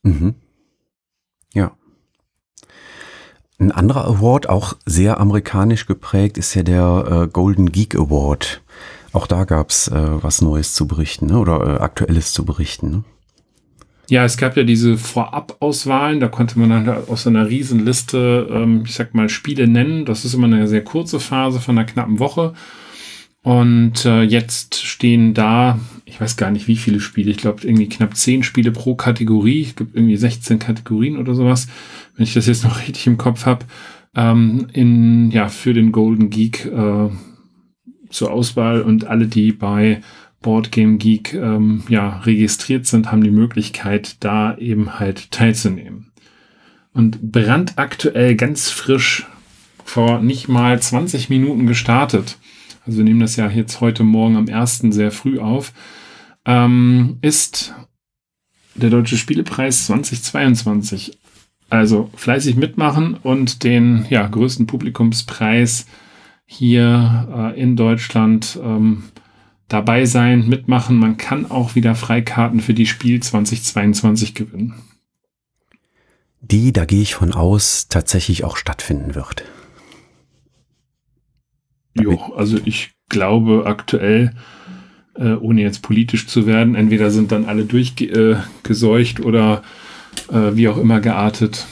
Mhm. 0.04 0.36
Ja. 1.54 1.72
Ein 3.60 3.72
anderer 3.72 4.06
Award, 4.06 4.50
auch 4.50 4.76
sehr 4.86 5.20
amerikanisch 5.20 5.88
geprägt, 5.88 6.38
ist 6.38 6.54
ja 6.54 6.64
der 6.64 7.24
äh, 7.26 7.28
Golden 7.28 7.72
Geek 7.72 7.96
Award. 7.96 8.62
Auch 9.14 9.26
da 9.26 9.46
gab 9.46 9.72
es 9.72 9.88
äh, 9.88 10.24
was 10.24 10.42
Neues 10.42 10.74
zu 10.74 10.86
berichten 10.88 11.28
ne? 11.28 11.40
oder 11.40 11.62
äh, 11.62 11.80
Aktuelles 11.80 12.34
zu 12.34 12.46
berichten. 12.46 12.92
Ne? 12.92 13.04
Ja, 14.10 14.24
es 14.24 14.38
gab 14.38 14.56
ja 14.56 14.64
diese 14.64 14.98
Vorab-Auswahlen, 14.98 16.22
da 16.22 16.30
konnte 16.30 16.58
man 16.58 16.70
dann 16.70 16.90
aus 17.08 17.28
einer 17.28 17.50
Riesenliste, 17.50 18.48
ähm, 18.50 18.84
ich 18.86 18.94
sag 18.94 19.14
mal, 19.14 19.28
Spiele 19.28 19.68
nennen. 19.68 20.06
Das 20.06 20.24
ist 20.24 20.34
immer 20.34 20.48
eine 20.48 20.68
sehr 20.68 20.84
kurze 20.84 21.20
Phase 21.20 21.60
von 21.60 21.78
einer 21.78 21.86
knappen 21.86 22.20
Woche. 22.20 22.54
Und 23.44 24.06
äh, 24.06 24.24
jetzt 24.24 24.76
stehen 24.76 25.34
da, 25.34 25.80
ich 26.06 26.20
weiß 26.20 26.38
gar 26.38 26.52
nicht 26.52 26.68
wie 26.68 26.76
viele 26.76 27.00
Spiele, 27.00 27.32
ich 27.32 27.38
glaube 27.38 27.66
irgendwie 27.66 27.88
knapp 27.88 28.16
zehn 28.16 28.44
Spiele 28.44 28.72
pro 28.72 28.96
Kategorie. 28.96 29.62
Es 29.62 29.76
gibt 29.76 29.96
irgendwie 29.96 30.18
16 30.18 30.60
Kategorien 30.60 31.18
oder 31.18 31.34
sowas, 31.36 31.68
wenn 32.16 32.24
ich 32.24 32.34
das 32.34 32.48
jetzt 32.48 32.64
noch 32.64 32.80
richtig 32.88 33.08
im 33.08 33.18
Kopf 33.18 33.46
habe, 33.46 33.66
ähm, 34.16 34.68
in, 34.74 35.32
ja, 35.32 35.50
für 35.50 35.74
den 35.74 35.92
Golden 35.92 36.30
Geek 36.30 36.66
äh, 36.66 37.10
zur 38.10 38.32
Auswahl 38.32 38.82
und 38.82 39.06
alle, 39.06 39.28
die 39.28 39.52
bei 39.52 40.02
Boardgame 40.42 40.98
Geek 40.98 41.34
ähm, 41.34 41.84
ja, 41.90 42.20
registriert 42.20 42.86
sind, 42.86 43.12
haben 43.12 43.24
die 43.24 43.32
Möglichkeit, 43.32 44.18
da 44.24 44.58
eben 44.58 45.00
halt 45.00 45.32
teilzunehmen. 45.32 46.12
Und 46.94 47.32
brandaktuell 47.32 48.36
ganz 48.36 48.70
frisch 48.70 49.28
vor 49.84 50.20
nicht 50.20 50.48
mal 50.48 50.80
20 50.80 51.30
Minuten 51.30 51.68
gestartet, 51.68 52.38
also 52.88 53.00
wir 53.00 53.04
nehmen 53.04 53.20
das 53.20 53.36
ja 53.36 53.50
jetzt 53.50 53.82
heute 53.82 54.04
Morgen 54.04 54.38
am 54.38 54.48
1. 54.48 54.80
sehr 54.92 55.12
früh 55.12 55.40
auf, 55.40 55.74
ähm, 56.46 57.18
ist 57.22 57.76
der 58.76 58.90
Deutsche 58.90 59.18
Spielepreis 59.18 59.88
2022. 59.88 61.18
Also 61.70 62.10
fleißig 62.16 62.56
mitmachen 62.56 63.16
und 63.16 63.66
den 63.66 64.06
ja, 64.10 64.26
größten 64.26 64.68
Publikumspreis 64.68 65.86
hier 66.46 67.28
äh, 67.36 67.62
in 67.62 67.76
Deutschland 67.76 68.58
ähm, 68.64 69.04
dabei 69.68 70.06
sein, 70.06 70.48
mitmachen. 70.48 70.98
Man 70.98 71.18
kann 71.18 71.50
auch 71.50 71.76
wieder 71.76 71.96
Freikarten 71.96 72.60
für 72.60 72.74
die 72.74 72.86
Spiel 72.86 73.22
2022 73.22 74.34
gewinnen. 74.34 74.76
Die, 76.42 76.72
da 76.72 76.86
gehe 76.86 77.02
ich 77.02 77.16
von 77.16 77.34
aus, 77.34 77.88
tatsächlich 77.90 78.44
auch 78.44 78.58
stattfinden 78.58 79.16
wird. 79.16 79.44
Jo, 81.94 82.34
also 82.36 82.58
ich 82.64 82.92
glaube 83.10 83.64
aktuell, 83.66 84.34
äh, 85.16 85.34
ohne 85.34 85.62
jetzt 85.62 85.82
politisch 85.82 86.28
zu 86.28 86.46
werden, 86.46 86.76
entweder 86.76 87.10
sind 87.10 87.32
dann 87.32 87.46
alle 87.46 87.66
durchgeseucht 87.66 89.20
äh, 89.20 89.24
oder 89.24 89.64
äh, 90.30 90.56
wie 90.56 90.68
auch 90.68 90.78
immer 90.78 91.00
geartet. 91.02 91.66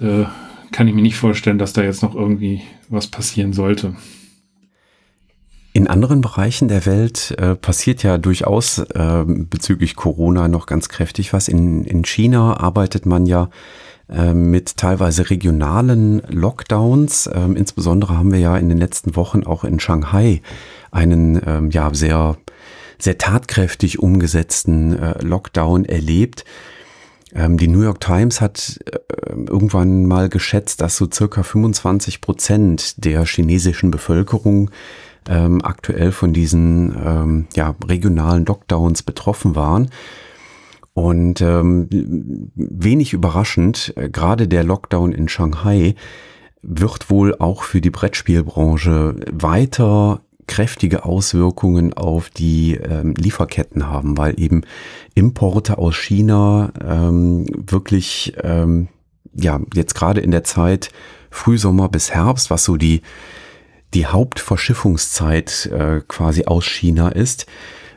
Äh, 0.00 0.24
kann 0.72 0.88
ich 0.88 0.94
mir 0.94 1.02
nicht 1.02 1.16
vorstellen, 1.16 1.58
dass 1.58 1.72
da 1.72 1.82
jetzt 1.82 2.02
noch 2.02 2.14
irgendwie 2.14 2.62
was 2.88 3.06
passieren 3.06 3.52
sollte. 3.52 3.94
In 5.76 5.88
anderen 5.88 6.20
Bereichen 6.20 6.68
der 6.68 6.86
Welt 6.86 7.34
äh, 7.36 7.56
passiert 7.56 8.04
ja 8.04 8.16
durchaus 8.16 8.78
äh, 8.78 9.24
bezüglich 9.26 9.96
Corona 9.96 10.46
noch 10.46 10.66
ganz 10.66 10.88
kräftig 10.88 11.32
was. 11.32 11.48
In, 11.48 11.82
in 11.82 12.04
China 12.04 12.60
arbeitet 12.60 13.06
man 13.06 13.26
ja 13.26 13.50
äh, 14.08 14.34
mit 14.34 14.76
teilweise 14.76 15.30
regionalen 15.30 16.22
Lockdowns. 16.28 17.28
Ähm, 17.34 17.56
insbesondere 17.56 18.16
haben 18.16 18.30
wir 18.30 18.38
ja 18.38 18.56
in 18.56 18.68
den 18.68 18.78
letzten 18.78 19.16
Wochen 19.16 19.42
auch 19.42 19.64
in 19.64 19.80
Shanghai 19.80 20.42
einen 20.92 21.42
ähm, 21.44 21.70
ja 21.72 21.92
sehr 21.92 22.36
sehr 23.00 23.18
tatkräftig 23.18 23.98
umgesetzten 23.98 24.96
äh, 24.96 25.24
Lockdown 25.24 25.86
erlebt. 25.86 26.44
Ähm, 27.34 27.56
die 27.56 27.66
New 27.66 27.82
York 27.82 28.00
Times 28.00 28.40
hat 28.40 28.78
äh, 28.86 28.98
irgendwann 29.32 30.06
mal 30.06 30.28
geschätzt, 30.28 30.80
dass 30.80 30.96
so 30.96 31.08
circa 31.12 31.42
25 31.42 32.20
Prozent 32.20 33.04
der 33.04 33.24
chinesischen 33.26 33.90
Bevölkerung 33.90 34.70
ähm, 35.28 35.60
aktuell 35.64 36.12
von 36.12 36.32
diesen 36.32 36.94
ähm, 37.04 37.46
ja, 37.54 37.74
regionalen 37.86 38.44
Lockdowns 38.44 39.02
betroffen 39.02 39.54
waren. 39.54 39.90
Und 40.94 41.40
ähm, 41.40 41.88
wenig 42.54 43.12
überraschend, 43.12 43.92
äh, 43.96 44.08
gerade 44.08 44.46
der 44.46 44.62
Lockdown 44.62 45.12
in 45.12 45.28
Shanghai 45.28 45.94
wird 46.62 47.10
wohl 47.10 47.34
auch 47.38 47.62
für 47.62 47.80
die 47.80 47.90
Brettspielbranche 47.90 49.16
weiter 49.32 50.20
kräftige 50.46 51.04
Auswirkungen 51.04 51.94
auf 51.94 52.30
die 52.30 52.74
ähm, 52.74 53.14
Lieferketten 53.16 53.88
haben, 53.88 54.18
weil 54.18 54.38
eben 54.38 54.62
Importe 55.14 55.78
aus 55.78 55.96
China 55.96 56.72
ähm, 56.82 57.46
wirklich 57.56 58.34
ähm, 58.42 58.88
ja 59.34 59.60
jetzt 59.74 59.94
gerade 59.94 60.20
in 60.20 60.30
der 60.30 60.44
Zeit 60.44 60.90
Frühsommer 61.30 61.88
bis 61.88 62.12
Herbst, 62.12 62.50
was 62.50 62.64
so 62.64 62.76
die 62.76 63.02
die 63.94 64.06
Hauptverschiffungszeit 64.06 65.66
äh, 65.66 66.00
quasi 66.06 66.44
aus 66.44 66.64
China 66.64 67.08
ist, 67.08 67.46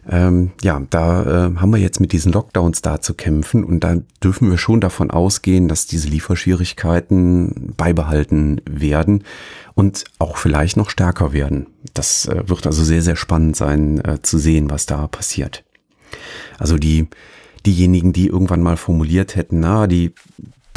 ähm, 0.10 0.52
ja, 0.62 0.82
da 0.90 1.24
äh, 1.24 1.56
haben 1.58 1.72
wir 1.72 1.80
jetzt 1.80 2.00
mit 2.00 2.14
diesen 2.14 2.32
Lockdowns 2.32 2.82
da 2.82 3.02
zu 3.02 3.14
kämpfen 3.14 3.66
und 3.66 3.82
da 3.82 3.98
dürfen 4.24 4.50
wir 4.50 4.58
schon 4.58 4.80
davon 4.80 5.12
ausgehen, 5.12 5.68
dass 5.68 5.86
diese 5.86 6.08
Lieferschwierigkeiten 6.08 7.74
beibehalten 7.76 8.62
werden 8.70 9.26
und 9.74 10.06
auch 10.18 10.38
vielleicht 10.38 10.78
noch 10.78 10.90
stärker 10.90 11.34
werden. 11.34 11.68
Das 11.94 12.26
äh, 12.28 12.48
wird 12.48 12.66
also 12.66 12.84
sehr, 12.84 13.02
sehr 13.02 13.18
spannend 13.18 13.58
sein 13.58 14.00
äh, 14.06 14.22
zu 14.22 14.38
sehen, 14.38 14.70
was 14.70 14.86
da 14.86 15.08
passiert. 15.08 15.66
Also 16.58 16.78
die, 16.78 17.08
diejenigen, 17.66 18.14
die 18.14 18.28
irgendwann 18.28 18.62
mal 18.62 18.78
formuliert 18.78 19.36
hätten, 19.36 19.60
na, 19.60 19.88
die 19.88 20.14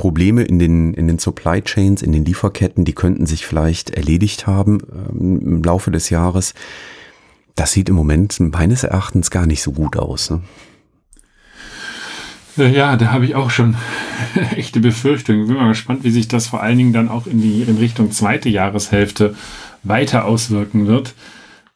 Probleme 0.00 0.42
in 0.42 0.58
den, 0.58 0.94
in 0.94 1.06
den 1.06 1.18
Supply 1.18 1.62
Chains, 1.62 2.02
in 2.02 2.12
den 2.12 2.24
Lieferketten, 2.24 2.84
die 2.84 2.94
könnten 2.94 3.26
sich 3.26 3.46
vielleicht 3.46 3.90
erledigt 3.90 4.46
haben 4.46 4.80
ähm, 4.92 5.40
im 5.40 5.62
Laufe 5.62 5.90
des 5.90 6.10
Jahres 6.10 6.54
das 7.60 7.72
sieht 7.72 7.90
im 7.90 7.94
Moment 7.94 8.40
meines 8.40 8.84
Erachtens 8.84 9.30
gar 9.30 9.44
nicht 9.44 9.62
so 9.62 9.72
gut 9.72 9.96
aus. 9.96 10.30
Ne? 10.30 10.40
Ja, 12.56 12.96
da 12.96 13.12
habe 13.12 13.26
ich 13.26 13.34
auch 13.34 13.50
schon 13.50 13.76
echte 14.56 14.80
Befürchtungen. 14.80 15.46
Bin 15.46 15.56
mal 15.56 15.68
gespannt, 15.68 16.02
wie 16.02 16.10
sich 16.10 16.26
das 16.26 16.46
vor 16.46 16.62
allen 16.62 16.78
Dingen 16.78 16.92
dann 16.94 17.10
auch 17.10 17.26
in 17.26 17.42
die 17.42 17.62
in 17.62 17.76
Richtung 17.76 18.12
zweite 18.12 18.48
Jahreshälfte 18.48 19.34
weiter 19.82 20.24
auswirken 20.24 20.86
wird. 20.86 21.14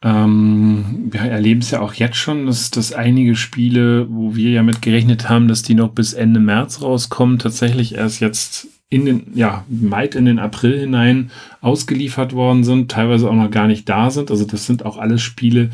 Ähm, 0.05 1.09
wir 1.11 1.23
erleben 1.23 1.61
es 1.61 1.71
ja 1.71 1.81
auch 1.81 1.95
jetzt 1.95 2.17
schon, 2.17 2.45
dass, 2.45 2.71
dass 2.71 2.93
einige 2.93 3.35
Spiele, 3.35 4.07
wo 4.11 4.37
wir 4.37 4.51
ja 4.51 4.63
mit 4.63 4.83
gerechnet 4.83 5.31
haben, 5.31 5.49
dass 5.49 5.63
die 5.63 5.75
noch 5.75 5.93
bis 5.93 6.13
Ende 6.13 6.41
März 6.41 6.83
rauskommen, 6.83 7.39
tatsächlich 7.39 7.95
erst 7.95 8.21
jetzt 8.21 8.69
in 8.91 9.07
den, 9.07 9.33
ja, 9.35 9.65
weit 9.67 10.15
in 10.15 10.27
den 10.27 10.39
April 10.39 10.79
hinein 10.79 11.31
ausgeliefert 11.63 12.35
worden 12.35 12.65
sind, 12.65 12.91
teilweise 12.91 13.31
auch 13.31 13.35
noch 13.35 13.51
gar 13.51 13.67
nicht 13.67 13.89
da 13.89 14.11
sind. 14.11 14.31
Also 14.31 14.45
das 14.45 14.67
sind 14.67 14.85
auch 14.85 14.99
alles 14.99 15.23
Spiele, 15.23 15.71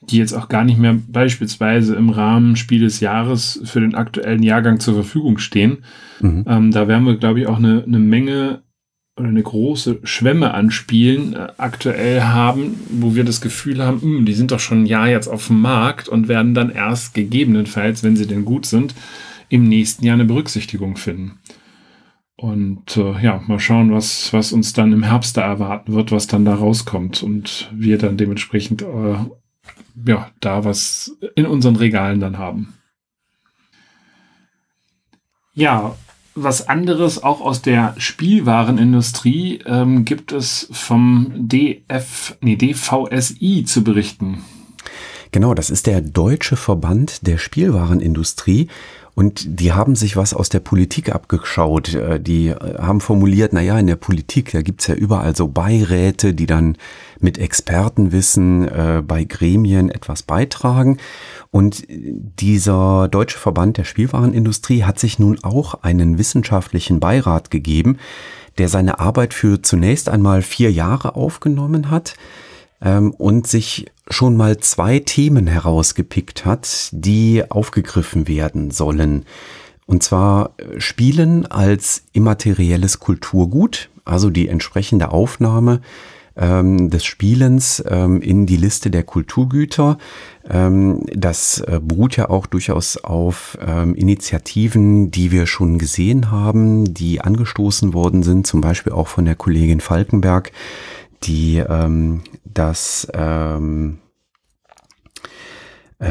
die 0.00 0.16
jetzt 0.16 0.32
auch 0.32 0.48
gar 0.48 0.64
nicht 0.64 0.78
mehr 0.78 0.96
beispielsweise 1.08 1.96
im 1.96 2.08
Rahmen 2.08 2.56
Spiel 2.56 2.80
des 2.80 3.00
Jahres 3.00 3.60
für 3.64 3.80
den 3.80 3.94
aktuellen 3.94 4.42
Jahrgang 4.42 4.80
zur 4.80 4.94
Verfügung 4.94 5.36
stehen. 5.36 5.84
Mhm. 6.20 6.44
Ähm, 6.48 6.70
da 6.70 6.88
werden 6.88 7.04
wir, 7.04 7.18
glaube 7.18 7.40
ich, 7.40 7.46
auch 7.46 7.58
eine, 7.58 7.84
eine 7.86 7.98
Menge 7.98 8.62
oder 9.16 9.28
eine 9.28 9.42
große 9.42 10.00
Schwemme 10.04 10.52
an 10.52 10.70
Spielen 10.70 11.34
äh, 11.34 11.48
aktuell 11.56 12.22
haben, 12.22 12.78
wo 12.90 13.14
wir 13.14 13.24
das 13.24 13.40
Gefühl 13.40 13.82
haben, 13.82 13.96
mh, 13.96 14.18
hm, 14.18 14.26
die 14.26 14.34
sind 14.34 14.50
doch 14.50 14.60
schon 14.60 14.82
ein 14.82 14.86
Jahr 14.86 15.08
jetzt 15.08 15.28
auf 15.28 15.46
dem 15.46 15.60
Markt 15.60 16.08
und 16.08 16.28
werden 16.28 16.54
dann 16.54 16.70
erst 16.70 17.14
gegebenenfalls, 17.14 18.02
wenn 18.02 18.16
sie 18.16 18.26
denn 18.26 18.44
gut 18.44 18.66
sind, 18.66 18.94
im 19.48 19.68
nächsten 19.68 20.04
Jahr 20.04 20.14
eine 20.14 20.24
Berücksichtigung 20.24 20.96
finden. 20.96 21.38
Und 22.36 22.98
äh, 22.98 23.22
ja, 23.22 23.42
mal 23.46 23.58
schauen, 23.58 23.92
was, 23.92 24.32
was 24.34 24.52
uns 24.52 24.74
dann 24.74 24.92
im 24.92 25.02
Herbst 25.02 25.38
da 25.38 25.42
erwarten 25.42 25.94
wird, 25.94 26.12
was 26.12 26.26
dann 26.26 26.44
da 26.44 26.54
rauskommt 26.54 27.22
und 27.22 27.70
wir 27.72 27.96
dann 27.96 28.18
dementsprechend 28.18 28.82
äh, 28.82 29.16
ja, 30.04 30.30
da 30.40 30.64
was 30.64 31.16
in 31.34 31.46
unseren 31.46 31.76
Regalen 31.76 32.20
dann 32.20 32.36
haben. 32.36 32.74
Ja, 35.54 35.96
was 36.36 36.68
anderes 36.68 37.22
auch 37.22 37.40
aus 37.40 37.62
der 37.62 37.94
Spielwarenindustrie 37.96 39.60
ähm, 39.66 40.04
gibt 40.04 40.32
es 40.32 40.68
vom 40.70 41.32
DF, 41.34 42.36
nee, 42.40 42.56
DVSI 42.56 43.64
zu 43.64 43.82
berichten. 43.82 44.44
Genau, 45.32 45.54
das 45.54 45.70
ist 45.70 45.86
der 45.86 46.00
Deutsche 46.00 46.56
Verband 46.56 47.26
der 47.26 47.38
Spielwarenindustrie 47.38 48.68
und 49.14 49.60
die 49.60 49.72
haben 49.72 49.96
sich 49.96 50.16
was 50.16 50.34
aus 50.34 50.50
der 50.50 50.60
Politik 50.60 51.12
abgeschaut. 51.12 51.94
Äh, 51.94 52.20
die 52.20 52.48
äh, 52.48 52.78
haben 52.78 53.00
formuliert, 53.00 53.52
na 53.54 53.62
ja, 53.62 53.78
in 53.78 53.86
der 53.86 53.96
Politik, 53.96 54.52
da 54.52 54.60
gibt's 54.60 54.86
ja 54.86 54.94
überall 54.94 55.34
so 55.34 55.48
Beiräte, 55.48 56.34
die 56.34 56.46
dann 56.46 56.76
mit 57.20 57.38
Expertenwissen 57.38 58.68
äh, 58.68 59.02
bei 59.06 59.24
Gremien 59.24 59.90
etwas 59.90 60.22
beitragen. 60.22 60.98
Und 61.50 61.84
dieser 61.88 63.08
Deutsche 63.08 63.38
Verband 63.38 63.76
der 63.78 63.84
Spielwarenindustrie 63.84 64.84
hat 64.84 64.98
sich 64.98 65.18
nun 65.18 65.38
auch 65.42 65.82
einen 65.82 66.18
wissenschaftlichen 66.18 67.00
Beirat 67.00 67.50
gegeben, 67.50 67.98
der 68.58 68.68
seine 68.68 68.98
Arbeit 68.98 69.34
für 69.34 69.62
zunächst 69.62 70.08
einmal 70.08 70.42
vier 70.42 70.72
Jahre 70.72 71.14
aufgenommen 71.14 71.90
hat 71.90 72.14
ähm, 72.80 73.12
und 73.12 73.46
sich 73.46 73.86
schon 74.08 74.36
mal 74.36 74.58
zwei 74.58 75.00
Themen 75.00 75.46
herausgepickt 75.46 76.44
hat, 76.44 76.88
die 76.92 77.44
aufgegriffen 77.48 78.28
werden 78.28 78.70
sollen. 78.70 79.24
Und 79.86 80.02
zwar 80.02 80.54
äh, 80.58 80.80
Spielen 80.80 81.46
als 81.46 82.04
immaterielles 82.12 83.00
Kulturgut, 83.00 83.88
also 84.04 84.30
die 84.30 84.48
entsprechende 84.48 85.10
Aufnahme 85.10 85.80
ähm, 86.36 86.90
des 86.90 87.04
Spielens 87.04 87.82
ähm, 87.88 88.20
in 88.20 88.46
die 88.46 88.56
Liste 88.56 88.90
der 88.90 89.02
Kulturgüter. 89.02 89.98
Ähm, 90.48 91.02
das 91.12 91.60
äh, 91.60 91.80
beruht 91.82 92.16
ja 92.16 92.30
auch 92.30 92.46
durchaus 92.46 92.96
auf 92.98 93.58
ähm, 93.66 93.94
Initiativen, 93.94 95.10
die 95.10 95.30
wir 95.30 95.46
schon 95.46 95.78
gesehen 95.78 96.30
haben, 96.30 96.92
die 96.92 97.20
angestoßen 97.20 97.94
worden 97.94 98.22
sind, 98.22 98.46
zum 98.46 98.60
Beispiel 98.60 98.92
auch 98.92 99.08
von 99.08 99.24
der 99.24 99.34
Kollegin 99.34 99.80
Falkenberg, 99.80 100.52
die 101.22 101.58
ähm, 101.58 102.22
das 102.44 103.08
ähm, 103.14 103.98
äh, 104.02 104.05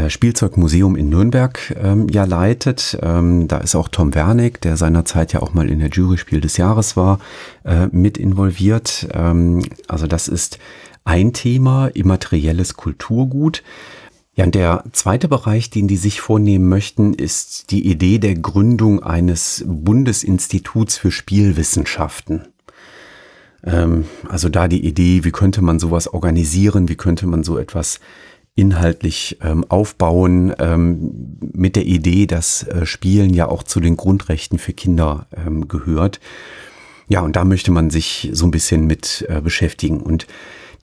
Spielzeugmuseum 0.09 0.95
in 0.95 1.09
Nürnberg 1.09 1.75
ähm, 1.79 2.07
ja 2.09 2.23
leitet. 2.25 2.97
Ähm, 3.03 3.47
da 3.47 3.57
ist 3.57 3.75
auch 3.75 3.87
Tom 3.87 4.15
Wernick, 4.15 4.59
der 4.61 4.77
seinerzeit 4.77 5.33
ja 5.33 5.41
auch 5.41 5.53
mal 5.53 5.69
in 5.69 5.79
der 5.79 5.89
Jury 5.89 6.17
Spiel 6.17 6.41
des 6.41 6.57
Jahres 6.57 6.97
war, 6.97 7.19
äh, 7.63 7.87
mit 7.91 8.17
involviert. 8.17 9.07
Ähm, 9.13 9.63
also 9.87 10.07
das 10.07 10.27
ist 10.27 10.57
ein 11.03 11.33
Thema, 11.33 11.87
immaterielles 11.87 12.75
Kulturgut. 12.75 13.61
Ja, 14.33 14.45
und 14.45 14.55
der 14.55 14.83
zweite 14.91 15.29
Bereich, 15.29 15.69
den 15.69 15.87
die 15.87 15.97
sich 15.97 16.19
vornehmen 16.19 16.67
möchten, 16.67 17.13
ist 17.13 17.71
die 17.71 17.87
Idee 17.87 18.17
der 18.17 18.35
Gründung 18.35 19.01
eines 19.01 19.63
Bundesinstituts 19.65 20.97
für 20.97 21.11
Spielwissenschaften. 21.11 22.47
Ähm, 23.63 24.05
also 24.27 24.49
da 24.49 24.67
die 24.67 24.85
Idee, 24.85 25.23
wie 25.23 25.31
könnte 25.31 25.61
man 25.61 25.79
sowas 25.79 26.07
organisieren, 26.07 26.89
wie 26.89 26.95
könnte 26.95 27.27
man 27.27 27.43
so 27.43 27.57
etwas 27.57 27.99
inhaltlich 28.55 29.37
ähm, 29.41 29.65
aufbauen, 29.67 30.53
ähm, 30.59 31.37
mit 31.53 31.75
der 31.75 31.85
Idee, 31.85 32.25
dass 32.25 32.63
äh, 32.63 32.85
Spielen 32.85 33.33
ja 33.33 33.47
auch 33.47 33.63
zu 33.63 33.81
den 33.81 33.97
Grundrechten 33.97 34.59
für 34.59 34.73
Kinder 34.73 35.27
ähm, 35.35 35.67
gehört. 35.67 36.21
Ja, 37.07 37.19
und 37.21 37.35
da 37.35 37.43
möchte 37.43 37.71
man 37.71 37.89
sich 37.89 38.29
so 38.31 38.45
ein 38.45 38.51
bisschen 38.51 38.87
mit 38.87 39.25
äh, 39.29 39.41
beschäftigen. 39.41 40.01
Und 40.01 40.25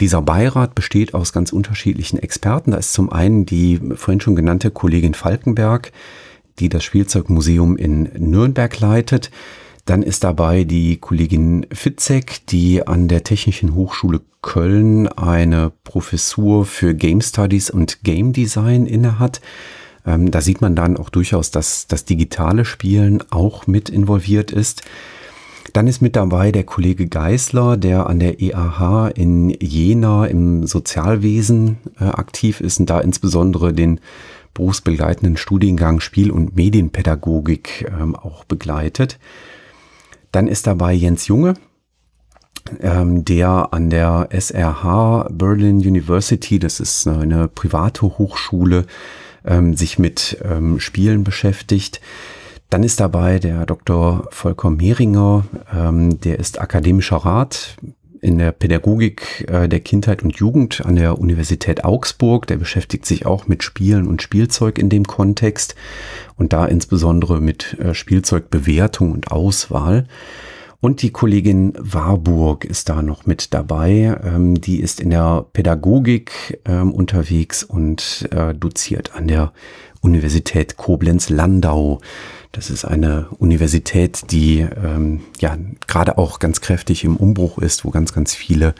dieser 0.01 0.21
Beirat 0.21 0.75
besteht 0.75 1.15
aus 1.15 1.33
ganz 1.33 1.53
unterschiedlichen 1.53 2.19
Experten. 2.19 2.73
Da 2.73 2.77
ist 2.77 2.93
zum 2.93 3.11
einen 3.11 3.47
die 3.47 3.81
vorhin 3.95 4.21
schon 4.21 4.37
genannte 4.37 4.71
Kollegin 4.71 5.15
Falkenberg, 5.15 5.93
die 6.59 6.69
das 6.69 6.85
Spielzeugmuseum 6.85 7.77
in 7.77 8.11
Nürnberg 8.19 8.79
leitet. 8.81 9.31
Dann 9.85 10.03
ist 10.03 10.23
dabei 10.23 10.65
die 10.65 10.99
Kollegin 10.99 11.67
Fitzek, 11.73 12.47
die 12.47 12.87
an 12.87 13.09
der 13.09 13.25
Technischen 13.25 13.75
Hochschule 13.75 14.21
Köln 14.43 15.09
eine 15.09 15.73
Professur 15.85 16.67
für 16.67 16.95
Game 16.95 17.21
Studies 17.21 17.71
und 17.71 18.03
Game 18.03 18.33
Design 18.33 18.87
innehat. 18.87 19.41
Ähm, 20.05 20.31
da 20.31 20.41
sieht 20.41 20.61
man 20.61 20.75
dann 20.77 20.97
auch 20.97 21.11
durchaus, 21.11 21.51
dass 21.51 21.87
das 21.87 22.05
digitale 22.05 22.65
Spielen 22.65 23.23
auch 23.31 23.67
mit 23.67 23.89
involviert 23.89 24.51
ist. 24.51 24.83
Dann 25.73 25.87
ist 25.87 26.03
mit 26.03 26.17
dabei 26.17 26.53
der 26.53 26.65
Kollege 26.65 27.07
Geisler, 27.07 27.77
der 27.77 28.07
an 28.07 28.19
der 28.19 28.41
EAH 28.41 29.13
in 29.15 29.51
Jena 29.51 30.27
im 30.27 30.67
Sozialwesen 30.67 31.79
äh, 32.01 32.05
aktiv 32.05 32.61
ist 32.61 32.81
und 32.81 32.91
da 32.91 33.01
insbesondere 33.01 33.73
den 33.73 34.01
berufsbegleitenden 34.55 35.37
Studiengang 35.37 36.01
Spiel- 36.01 36.31
und 36.31 36.57
Medienpädagogik 36.57 37.91
ähm, 37.99 38.17
auch 38.17 38.45
begleitet. 38.45 39.19
Dann 40.33 40.49
ist 40.49 40.67
dabei 40.67 40.95
Jens 40.95 41.29
Junge, 41.29 41.55
ähm, 42.81 43.25
der 43.25 43.69
an 43.73 43.91
der 43.91 44.29
SRH 44.31 45.29
Berlin 45.31 45.77
University, 45.77 46.59
das 46.59 46.81
ist 46.81 47.07
eine 47.07 47.49
private 47.49 48.03
Hochschule, 48.03 48.87
ähm, 49.45 49.75
sich 49.75 49.99
mit 49.99 50.39
ähm, 50.43 50.81
Spielen 50.81 51.23
beschäftigt. 51.23 52.01
Dann 52.71 52.83
ist 52.83 53.01
dabei 53.01 53.39
der 53.39 53.67
Dr. 53.67 54.27
Volker 54.31 54.71
Mehringer, 54.71 55.45
ähm, 55.75 56.19
der 56.21 56.39
ist 56.39 56.61
akademischer 56.61 57.19
Rat 57.19 57.77
in 58.23 58.39
der 58.39 58.53
Pädagogik 58.53 59.47
äh, 59.51 59.69
der 59.69 59.81
Kindheit 59.81 60.23
und 60.23 60.37
Jugend 60.37 60.87
an 60.87 60.97
der 60.97 61.19
Universität 61.19 61.85
Augsburg. 61.85 62.47
Der 62.47 62.57
beschäftigt 62.57 63.05
sich 63.05 63.27
auch 63.27 63.49
mit 63.49 63.63
Spielen 63.63 64.07
und 64.07 64.23
Spielzeug 64.23 64.79
in 64.79 64.89
dem 64.89 65.05
Kontext 65.05 65.75
und 66.37 66.53
da 66.53 66.65
insbesondere 66.65 67.41
mit 67.41 67.79
äh, 67.81 67.93
Spielzeugbewertung 67.93 69.13
und 69.13 69.31
Auswahl. 69.31 70.07
Und 70.81 71.03
die 71.03 71.11
Kollegin 71.11 71.75
Warburg 71.79 72.65
ist 72.65 72.89
da 72.89 73.03
noch 73.03 73.27
mit 73.27 73.53
dabei. 73.55 74.19
Ähm, 74.25 74.61
die 74.61 74.81
ist 74.81 75.01
in 75.01 75.11
der 75.11 75.47
Pädagogik 75.53 76.61
ähm, 76.65 76.93
unterwegs 76.93 77.65
und 77.65 78.29
äh, 78.31 78.55
doziert 78.55 79.15
an 79.15 79.27
der 79.27 79.53
Universität 80.01 80.77
Koblenz-Landau. 80.77 82.01
Das 82.53 82.69
ist 82.69 82.85
eine 82.85 83.29
Universität, 83.39 84.31
die 84.31 84.61
ähm, 84.61 85.23
ja 85.41 85.57
gerade 85.87 86.19
auch 86.19 86.39
ganz 86.39 86.61
kräftig 86.61 87.03
im 87.03 87.17
Umbruch 87.17 87.57
ist, 87.57 87.87
wo 87.87 87.91
ganz, 87.91 88.13
ganz 88.13 88.35
viele 88.35 88.75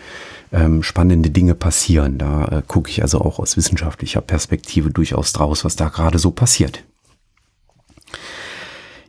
ähm, 0.53 0.83
spannende 0.83 1.31
Dinge 1.31 1.55
passieren. 1.55 2.19
Da 2.19 2.45
äh, 2.49 2.63
gucke 2.67 2.91
ich 2.91 3.01
also 3.01 3.23
auch 3.23 3.39
aus 3.39 3.57
wissenschaftlicher 3.57 4.21
Perspektive 4.21 4.91
durchaus 4.91 5.33
draus, 5.33 5.65
was 5.65 5.75
da 5.75 5.89
gerade 5.89 6.19
so 6.19 6.31
passiert. 6.33 6.85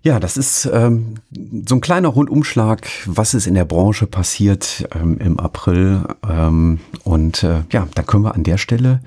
Ja, 0.02 0.20
das 0.20 0.38
ist 0.38 0.70
ähm, 0.72 1.16
so 1.66 1.76
ein 1.76 1.82
kleiner 1.82 2.10
Rundumschlag, 2.10 2.88
was 3.06 3.34
ist 3.34 3.48
in 3.48 3.56
der 3.56 3.66
Branche 3.66 4.08
passiert 4.08 4.88
ähm, 4.96 5.18
im 5.18 5.40
April. 5.42 6.04
Ähm, 6.30 6.80
und 7.04 7.44
äh, 7.44 7.64
ja, 7.70 7.88
da 7.96 8.04
können 8.04 8.24
wir 8.24 8.36
an 8.36 8.44
der 8.44 8.58
Stelle, 8.58 9.02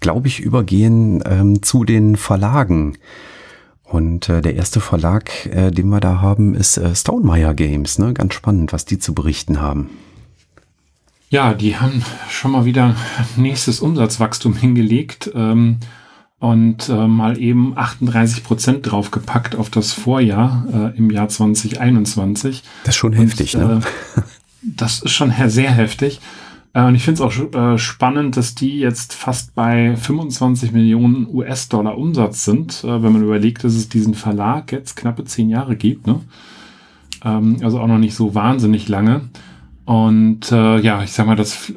glaube 0.00 0.28
ich, 0.28 0.40
übergehen 0.40 1.22
ähm, 1.26 1.62
zu 1.62 1.84
den 1.84 2.16
Verlagen. 2.16 2.96
Und 3.94 4.28
äh, 4.28 4.40
der 4.40 4.56
erste 4.56 4.80
Verlag, 4.80 5.46
äh, 5.46 5.70
den 5.70 5.88
wir 5.88 6.00
da 6.00 6.20
haben, 6.20 6.56
ist 6.56 6.78
äh, 6.78 6.96
Stonemeyer 6.96 7.54
Games. 7.54 8.00
Ne? 8.00 8.12
Ganz 8.12 8.34
spannend, 8.34 8.72
was 8.72 8.84
die 8.84 8.98
zu 8.98 9.14
berichten 9.14 9.60
haben. 9.60 9.88
Ja, 11.30 11.54
die 11.54 11.76
haben 11.76 12.02
schon 12.28 12.50
mal 12.50 12.64
wieder 12.64 12.96
nächstes 13.36 13.78
Umsatzwachstum 13.78 14.56
hingelegt 14.56 15.30
ähm, 15.36 15.76
und 16.40 16.88
äh, 16.88 17.06
mal 17.06 17.38
eben 17.38 17.78
38 17.78 18.42
Prozent 18.42 18.90
draufgepackt 18.90 19.54
auf 19.54 19.70
das 19.70 19.92
Vorjahr 19.92 20.66
äh, 20.72 20.98
im 20.98 21.12
Jahr 21.12 21.28
2021. 21.28 22.64
Das 22.82 22.96
ist 22.96 22.98
schon 22.98 23.12
heftig, 23.12 23.56
und, 23.56 23.64
ne? 23.64 23.80
Äh, 24.16 24.20
das 24.62 25.02
ist 25.02 25.12
schon 25.12 25.32
sehr 25.46 25.70
heftig. 25.70 26.20
Äh, 26.74 26.84
und 26.84 26.94
ich 26.96 27.04
finde 27.04 27.22
es 27.24 27.26
auch 27.26 27.32
äh, 27.54 27.78
spannend, 27.78 28.36
dass 28.36 28.54
die 28.54 28.78
jetzt 28.78 29.14
fast 29.14 29.54
bei 29.54 29.96
25 29.96 30.72
Millionen 30.72 31.26
US-Dollar 31.32 31.96
Umsatz 31.96 32.44
sind, 32.44 32.84
äh, 32.84 33.02
wenn 33.02 33.12
man 33.12 33.22
überlegt, 33.22 33.64
dass 33.64 33.74
es 33.74 33.88
diesen 33.88 34.12
Verlag 34.14 34.70
jetzt 34.72 34.96
knappe 34.96 35.24
zehn 35.24 35.48
Jahre 35.48 35.76
gibt. 35.76 36.06
Ne? 36.06 36.20
Ähm, 37.24 37.56
also 37.62 37.80
auch 37.80 37.86
noch 37.86 37.98
nicht 37.98 38.14
so 38.14 38.34
wahnsinnig 38.34 38.88
lange. 38.88 39.22
Und 39.86 40.50
äh, 40.50 40.78
ja, 40.80 41.02
ich 41.02 41.12
sag 41.12 41.26
mal, 41.26 41.36
das 41.36 41.70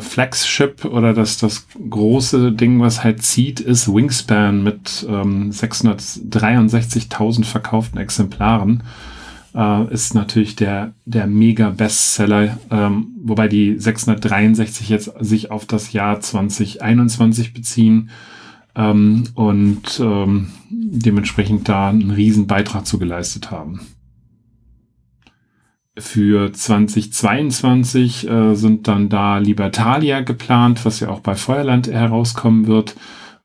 Flagship 0.00 0.84
oder 0.84 1.14
das, 1.14 1.38
das 1.38 1.68
große 1.88 2.50
Ding, 2.50 2.80
was 2.80 3.04
halt 3.04 3.22
zieht, 3.22 3.60
ist 3.60 3.86
Wingspan 3.86 4.64
mit 4.64 5.06
ähm, 5.08 5.52
663.000 5.52 7.44
verkauften 7.44 8.00
Exemplaren 8.00 8.82
äh, 9.56 9.92
ist 9.92 10.14
natürlich 10.14 10.54
der, 10.54 10.92
der 11.06 11.26
Mega-Bestseller, 11.26 12.58
ähm, 12.70 13.08
wobei 13.22 13.48
die 13.48 13.78
663 13.78 14.88
jetzt 14.88 15.12
sich 15.20 15.50
auf 15.50 15.66
das 15.66 15.92
Jahr 15.92 16.20
2021 16.20 17.54
beziehen 17.54 18.10
ähm, 18.76 19.24
und 19.34 19.98
ähm, 20.00 20.48
dementsprechend 20.70 21.68
da 21.68 21.88
einen 21.88 22.10
riesen 22.10 22.46
Beitrag 22.46 22.86
zu 22.86 22.98
geleistet 22.98 23.50
haben. 23.50 23.80
Für 25.98 26.52
2022 26.52 28.28
äh, 28.28 28.54
sind 28.54 28.86
dann 28.86 29.08
da 29.08 29.38
Libertalia 29.38 30.20
geplant, 30.20 30.84
was 30.84 31.00
ja 31.00 31.08
auch 31.08 31.20
bei 31.20 31.34
Feuerland 31.34 31.88
herauskommen 31.88 32.66
wird. 32.66 32.96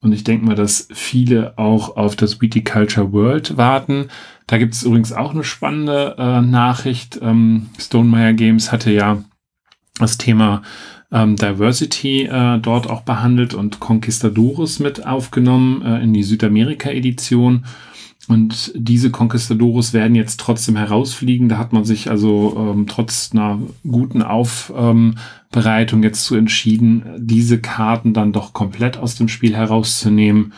Und 0.01 0.11
ich 0.11 0.25
denke 0.25 0.45
mal, 0.45 0.55
dass 0.55 0.89
viele 0.91 1.57
auch 1.57 1.95
auf 1.95 2.17
das 2.17 2.41
Viticulture 2.41 3.13
World 3.13 3.55
warten. 3.55 4.07
Da 4.51 4.57
gibt 4.57 4.73
es 4.73 4.83
übrigens 4.83 5.13
auch 5.13 5.31
eine 5.31 5.45
spannende 5.45 6.17
äh, 6.17 6.41
Nachricht. 6.41 7.17
Ähm, 7.21 7.69
Stonemeyer 7.79 8.33
Games 8.33 8.73
hatte 8.73 8.91
ja 8.91 9.23
das 9.97 10.17
Thema 10.17 10.61
ähm, 11.09 11.37
Diversity 11.37 12.23
äh, 12.23 12.59
dort 12.59 12.89
auch 12.89 13.03
behandelt 13.03 13.53
und 13.53 13.79
Conquistadores 13.79 14.79
mit 14.79 15.07
aufgenommen 15.07 15.81
äh, 15.83 16.03
in 16.03 16.11
die 16.11 16.23
Südamerika-Edition. 16.23 17.63
Und 18.27 18.73
diese 18.75 19.09
Conquistadores 19.09 19.93
werden 19.93 20.15
jetzt 20.15 20.41
trotzdem 20.41 20.75
herausfliegen. 20.75 21.47
Da 21.47 21.57
hat 21.57 21.71
man 21.71 21.85
sich 21.85 22.09
also 22.09 22.73
ähm, 22.75 22.87
trotz 22.87 23.29
einer 23.31 23.57
guten 23.89 24.21
Aufbereitung 24.21 26.03
jetzt 26.03 26.25
zu 26.25 26.35
entschieden, 26.35 27.05
diese 27.17 27.61
Karten 27.61 28.13
dann 28.13 28.33
doch 28.33 28.51
komplett 28.51 28.97
aus 28.97 29.15
dem 29.15 29.29
Spiel 29.29 29.55
herauszunehmen, 29.55 30.51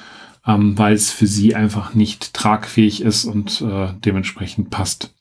ähm, 0.45 0.77
weil 0.77 0.93
es 0.93 1.12
für 1.12 1.27
sie 1.27 1.56
einfach 1.56 1.93
nicht 1.93 2.34
tragfähig 2.34 3.01
ist 3.01 3.25
und 3.25 3.62
äh, 3.62 3.89
dementsprechend 4.03 4.69
passt. 4.69 5.13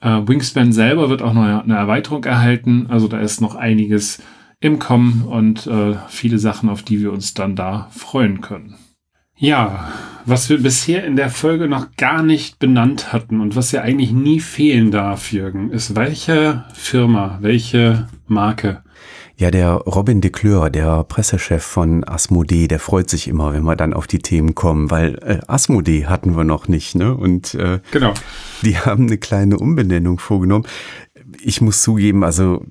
Äh, 0.00 0.20
Wingspan 0.26 0.72
selber 0.72 1.10
wird 1.10 1.22
auch 1.22 1.32
noch 1.32 1.44
eine 1.44 1.76
Erweiterung 1.76 2.24
erhalten. 2.24 2.86
Also 2.88 3.08
da 3.08 3.20
ist 3.20 3.40
noch 3.40 3.54
einiges 3.54 4.22
im 4.60 4.78
Kommen 4.78 5.22
und 5.22 5.66
äh, 5.66 5.96
viele 6.08 6.38
Sachen, 6.38 6.68
auf 6.68 6.82
die 6.82 7.00
wir 7.00 7.12
uns 7.12 7.34
dann 7.34 7.56
da 7.56 7.88
freuen 7.90 8.40
können. 8.40 8.76
Ja, 9.36 9.92
was 10.26 10.50
wir 10.50 10.60
bisher 10.60 11.04
in 11.04 11.14
der 11.14 11.30
Folge 11.30 11.68
noch 11.68 11.94
gar 11.96 12.24
nicht 12.24 12.58
benannt 12.58 13.12
hatten 13.12 13.40
und 13.40 13.54
was 13.54 13.70
ja 13.70 13.82
eigentlich 13.82 14.10
nie 14.10 14.40
fehlen 14.40 14.90
darf, 14.90 15.32
Jürgen, 15.32 15.70
ist 15.70 15.94
welche 15.94 16.64
Firma, 16.74 17.38
welche 17.40 18.08
Marke? 18.26 18.82
Ja, 19.38 19.52
der 19.52 19.70
Robin 19.70 20.20
de 20.20 20.32
Kleur, 20.32 20.68
der 20.68 21.04
Pressechef 21.04 21.62
von 21.62 22.02
Asmodee, 22.02 22.66
der 22.66 22.80
freut 22.80 23.08
sich 23.08 23.28
immer, 23.28 23.52
wenn 23.52 23.62
wir 23.62 23.76
dann 23.76 23.94
auf 23.94 24.08
die 24.08 24.18
Themen 24.18 24.56
kommen, 24.56 24.90
weil 24.90 25.14
äh, 25.22 25.38
Asmodee 25.46 26.06
hatten 26.06 26.36
wir 26.36 26.42
noch 26.42 26.66
nicht, 26.66 26.96
ne? 26.96 27.14
Und 27.14 27.54
äh, 27.54 27.78
genau. 27.92 28.14
die 28.62 28.78
haben 28.78 29.06
eine 29.06 29.16
kleine 29.16 29.56
Umbenennung 29.56 30.18
vorgenommen 30.18 30.66
ich 31.42 31.60
muss 31.60 31.82
zugeben, 31.82 32.24
also 32.24 32.64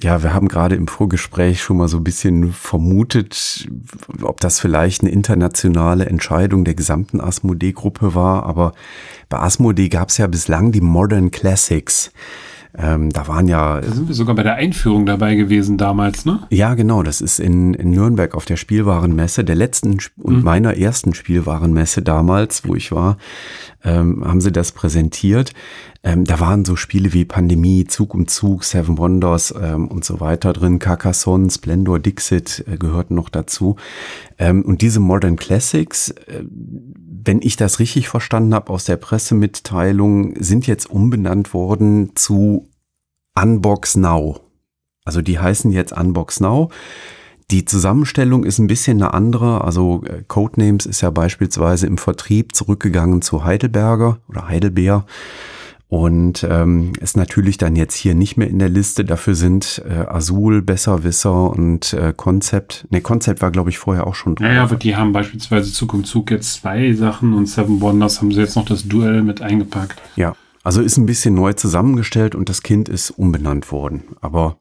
ja, 0.00 0.22
wir 0.22 0.34
haben 0.34 0.48
gerade 0.48 0.74
im 0.74 0.88
Vorgespräch 0.88 1.62
schon 1.62 1.78
mal 1.78 1.88
so 1.88 1.98
ein 1.98 2.04
bisschen 2.04 2.52
vermutet, 2.52 3.68
ob 4.22 4.40
das 4.40 4.60
vielleicht 4.60 5.02
eine 5.02 5.10
internationale 5.10 6.06
Entscheidung 6.06 6.64
der 6.64 6.74
gesamten 6.74 7.20
Asmodee-Gruppe 7.20 8.14
war. 8.14 8.44
Aber 8.44 8.72
bei 9.28 9.38
Asmodee 9.38 9.88
gab 9.88 10.10
es 10.10 10.18
ja 10.18 10.26
bislang 10.26 10.72
die 10.72 10.80
Modern 10.80 11.30
Classics. 11.30 12.12
Ähm, 12.76 13.10
da 13.10 13.28
waren 13.28 13.48
ja. 13.48 13.80
Da 13.80 13.90
sind 13.90 14.08
wir 14.08 14.14
sogar 14.14 14.34
bei 14.34 14.42
der 14.42 14.54
Einführung 14.54 15.04
dabei 15.04 15.34
gewesen 15.34 15.76
damals, 15.76 16.24
ne? 16.24 16.40
Ja, 16.50 16.74
genau. 16.74 17.02
Das 17.02 17.20
ist 17.20 17.38
in, 17.38 17.74
in 17.74 17.90
Nürnberg 17.90 18.34
auf 18.34 18.46
der 18.46 18.56
Spielwarenmesse, 18.56 19.44
der 19.44 19.56
letzten 19.56 19.98
und 20.16 20.38
mhm. 20.38 20.42
meiner 20.42 20.76
ersten 20.76 21.12
Spielwarenmesse 21.12 22.02
damals, 22.02 22.66
wo 22.66 22.74
ich 22.74 22.90
war, 22.90 23.18
ähm, 23.84 24.24
haben 24.24 24.40
sie 24.40 24.52
das 24.52 24.72
präsentiert. 24.72 25.52
Ähm, 26.04 26.24
da 26.24 26.40
waren 26.40 26.64
so 26.64 26.74
Spiele 26.74 27.12
wie 27.12 27.24
Pandemie, 27.24 27.84
Zug 27.84 28.14
um 28.14 28.26
Zug, 28.26 28.64
Seven 28.64 28.98
Wonders 28.98 29.54
ähm, 29.60 29.86
und 29.88 30.04
so 30.04 30.18
weiter 30.18 30.52
drin. 30.52 30.80
Carcassonne, 30.80 31.50
Splendor, 31.50 32.00
Dixit 32.00 32.64
äh, 32.66 32.76
gehörten 32.76 33.14
noch 33.14 33.28
dazu. 33.28 33.76
Ähm, 34.38 34.62
und 34.62 34.82
diese 34.82 34.98
Modern 34.98 35.36
Classics, 35.36 36.10
äh, 36.10 36.44
wenn 36.44 37.40
ich 37.40 37.56
das 37.56 37.78
richtig 37.78 38.08
verstanden 38.08 38.52
habe 38.52 38.72
aus 38.72 38.84
der 38.84 38.96
Pressemitteilung, 38.96 40.34
sind 40.42 40.66
jetzt 40.66 40.90
umbenannt 40.90 41.54
worden 41.54 42.16
zu 42.16 42.68
Unbox 43.40 43.96
Now. 43.96 44.40
Also 45.04 45.22
die 45.22 45.38
heißen 45.38 45.70
jetzt 45.70 45.92
Unbox 45.92 46.40
Now. 46.40 46.70
Die 47.52 47.64
Zusammenstellung 47.64 48.44
ist 48.44 48.58
ein 48.58 48.66
bisschen 48.66 49.00
eine 49.00 49.14
andere. 49.14 49.62
Also 49.62 50.02
äh, 50.04 50.24
Codenames 50.26 50.84
ist 50.84 51.00
ja 51.00 51.10
beispielsweise 51.10 51.86
im 51.86 51.98
Vertrieb 51.98 52.56
zurückgegangen 52.56 53.22
zu 53.22 53.44
Heidelberger 53.44 54.18
oder 54.28 54.48
Heidelbeer 54.48 55.06
und 55.92 56.42
ähm, 56.48 56.94
ist 57.02 57.18
natürlich 57.18 57.58
dann 57.58 57.76
jetzt 57.76 57.94
hier 57.94 58.14
nicht 58.14 58.38
mehr 58.38 58.48
in 58.48 58.58
der 58.58 58.70
Liste. 58.70 59.04
Dafür 59.04 59.34
sind 59.34 59.82
äh, 59.86 60.06
Azul, 60.06 60.62
Besserwisser 60.62 61.50
und 61.50 61.92
äh, 61.92 62.14
Concept. 62.16 62.86
Ne, 62.88 63.02
Concept 63.02 63.42
war, 63.42 63.50
glaube 63.50 63.68
ich, 63.68 63.76
vorher 63.76 64.06
auch 64.06 64.14
schon 64.14 64.34
drin. 64.34 64.46
Ja, 64.46 64.52
ja, 64.54 64.62
aber 64.62 64.76
die 64.76 64.96
haben 64.96 65.12
beispielsweise 65.12 65.70
Zug 65.70 65.92
um 65.92 66.04
Zug 66.04 66.30
jetzt 66.30 66.54
zwei 66.54 66.94
Sachen 66.94 67.34
und 67.34 67.44
Seven 67.44 67.82
Wonders 67.82 68.22
haben 68.22 68.32
sie 68.32 68.40
jetzt 68.40 68.56
noch 68.56 68.64
das 68.64 68.88
Duell 68.88 69.22
mit 69.22 69.42
eingepackt. 69.42 70.00
Ja, 70.16 70.34
also 70.64 70.80
ist 70.80 70.96
ein 70.96 71.04
bisschen 71.04 71.34
neu 71.34 71.52
zusammengestellt 71.52 72.34
und 72.34 72.48
das 72.48 72.62
Kind 72.62 72.88
ist 72.88 73.10
umbenannt 73.10 73.70
worden. 73.70 74.04
Aber 74.22 74.56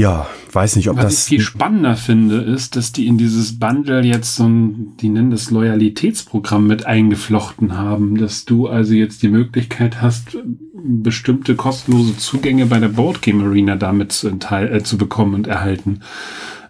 ja, 0.00 0.26
weiß 0.52 0.76
nicht, 0.76 0.88
ob 0.88 0.96
Was 0.96 1.04
das. 1.04 1.12
Was 1.12 1.22
ich 1.24 1.28
viel 1.28 1.40
spannender 1.40 1.94
finde, 1.94 2.36
ist, 2.36 2.74
dass 2.74 2.90
die 2.90 3.06
in 3.06 3.18
dieses 3.18 3.58
Bundle 3.58 4.02
jetzt 4.02 4.34
so 4.34 4.44
ein, 4.44 4.96
die 4.96 5.10
nennen 5.10 5.30
das 5.30 5.50
Loyalitätsprogramm 5.50 6.66
mit 6.66 6.86
eingeflochten 6.86 7.76
haben, 7.76 8.16
dass 8.16 8.46
du 8.46 8.66
also 8.66 8.94
jetzt 8.94 9.22
die 9.22 9.28
Möglichkeit 9.28 10.00
hast, 10.00 10.38
bestimmte 10.72 11.54
kostenlose 11.54 12.16
Zugänge 12.16 12.64
bei 12.64 12.78
der 12.78 12.88
Boardgame 12.88 13.44
Arena 13.44 13.76
damit 13.76 14.12
zu, 14.12 14.30
äh, 14.30 14.82
zu 14.82 14.96
bekommen 14.96 15.34
und 15.34 15.46
erhalten. 15.46 16.00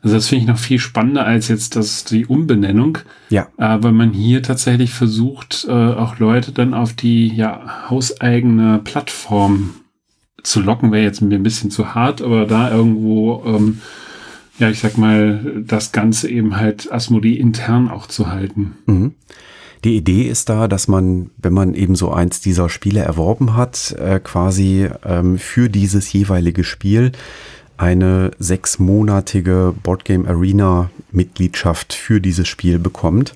Also 0.03 0.17
das 0.17 0.27
finde 0.27 0.43
ich 0.43 0.49
noch 0.49 0.59
viel 0.59 0.81
spannender 0.81 1.25
als 1.25 1.47
jetzt 1.47 1.77
das 1.77 2.05
die 2.05 2.27
Umbenennung. 2.27 2.99
Ja. 3.29 3.47
Äh, 3.59 3.79
weil 3.81 3.93
man 3.93 4.13
hier 4.13 4.43
tatsächlich 4.43 4.91
versucht, 4.91 5.67
äh, 5.69 5.73
auch 5.73 6.19
Leute 6.19 6.51
dann 6.51 6.75
auf 6.75 6.95
die 6.95 7.29
ja 7.29 7.89
hauseigene 7.89 8.81
Plattform 8.83 9.75
zu 10.43 10.61
locken 10.61 10.93
wäre 10.93 11.05
jetzt 11.05 11.21
mir 11.21 11.35
ein 11.37 11.43
bisschen 11.43 11.71
zu 11.71 11.95
hart, 11.95 12.23
aber 12.23 12.47
da 12.47 12.71
irgendwo, 12.71 13.43
ähm, 13.47 13.81
ja, 14.59 14.71
ich 14.71 14.81
sag 14.81 14.99
mal, 14.99 15.63
das 15.67 15.93
Ganze 15.93 16.29
eben 16.29 16.57
halt 16.57 16.91
Asmodee 16.93 17.35
intern 17.35 17.89
auch 17.89 18.07
zu 18.07 18.31
halten. 18.31 18.77
Mhm. 18.87 19.15
Die 19.85 19.97
Idee 19.97 20.23
ist 20.25 20.51
da, 20.51 20.69
dass 20.69 20.89
man, 20.89 21.31
wenn 21.39 21.55
man 21.55 21.75
eben 21.75 21.95
so 21.95 22.13
eins 22.13 22.41
dieser 22.41 22.69
Spiele 22.69 23.01
erworben 23.01 23.57
hat, 23.57 23.93
äh, 23.93 24.21
quasi 24.21 24.89
ähm, 25.05 25.39
für 25.39 25.71
dieses 25.71 26.13
jeweilige 26.13 26.65
Spiel 26.65 27.13
eine 27.79 28.31
sechsmonatige 28.39 29.75
Boardgame 29.83 30.29
Arena 30.29 30.91
Mitgliedschaft 31.13 31.95
für 31.95 32.21
dieses 32.21 32.47
Spiel 32.47 32.79
bekommt 32.79 33.35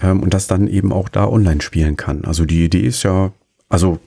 ähm, 0.00 0.22
und 0.22 0.32
das 0.32 0.46
dann 0.46 0.66
eben 0.66 0.92
auch 0.92 1.10
da 1.10 1.28
online 1.28 1.60
spielen 1.60 1.98
kann. 1.98 2.24
Also 2.24 2.46
die 2.46 2.64
Idee 2.64 2.86
ist 2.86 3.02
ja, 3.02 3.32
also 3.68 3.98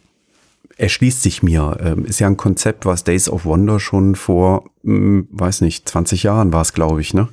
erschließt 0.79 1.21
sich 1.21 1.43
mir, 1.43 1.77
ähm, 1.81 2.05
ist 2.05 2.19
ja 2.19 2.27
ein 2.27 2.37
Konzept, 2.37 2.85
was 2.85 3.03
Days 3.03 3.29
of 3.29 3.45
Wonder 3.45 3.79
schon 3.79 4.15
vor, 4.15 4.65
mh, 4.83 4.95
hm, 4.95 5.27
weiß 5.31 5.61
nicht, 5.61 5.87
20 5.87 6.23
Jahren 6.23 6.53
war 6.53 6.61
es, 6.61 6.73
glaube 6.73 7.01
ich, 7.01 7.13
ne? 7.13 7.27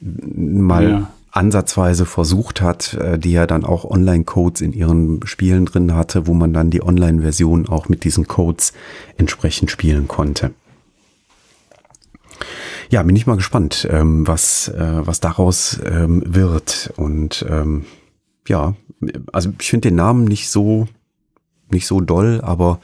Mal 0.00 0.90
ja 0.90 1.08
ansatzweise 1.38 2.06
versucht 2.06 2.60
hat, 2.60 2.94
äh, 2.94 3.18
die 3.18 3.32
ja 3.32 3.46
dann 3.46 3.64
auch 3.64 3.84
Online-Codes 3.84 4.60
in 4.60 4.72
ihren 4.72 5.24
Spielen 5.26 5.66
drin 5.66 5.94
hatte, 5.94 6.26
wo 6.26 6.34
man 6.34 6.52
dann 6.52 6.70
die 6.70 6.82
Online-Version 6.82 7.68
auch 7.68 7.88
mit 7.88 8.04
diesen 8.04 8.26
Codes 8.26 8.72
entsprechend 9.16 9.70
spielen 9.70 10.08
konnte. 10.08 10.50
Ja, 12.90 13.02
bin 13.02 13.16
ich 13.16 13.26
mal 13.26 13.36
gespannt, 13.36 13.86
ähm, 13.90 14.26
was, 14.26 14.68
äh, 14.68 15.06
was 15.06 15.20
daraus 15.20 15.78
ähm, 15.84 16.22
wird. 16.26 16.92
Und 16.96 17.44
ähm, 17.48 17.84
ja, 18.46 18.74
also 19.32 19.52
ich 19.60 19.68
finde 19.68 19.90
den 19.90 19.96
Namen 19.96 20.24
nicht 20.24 20.48
so, 20.48 20.88
nicht 21.72 21.86
so 21.86 22.00
doll, 22.00 22.40
aber 22.42 22.80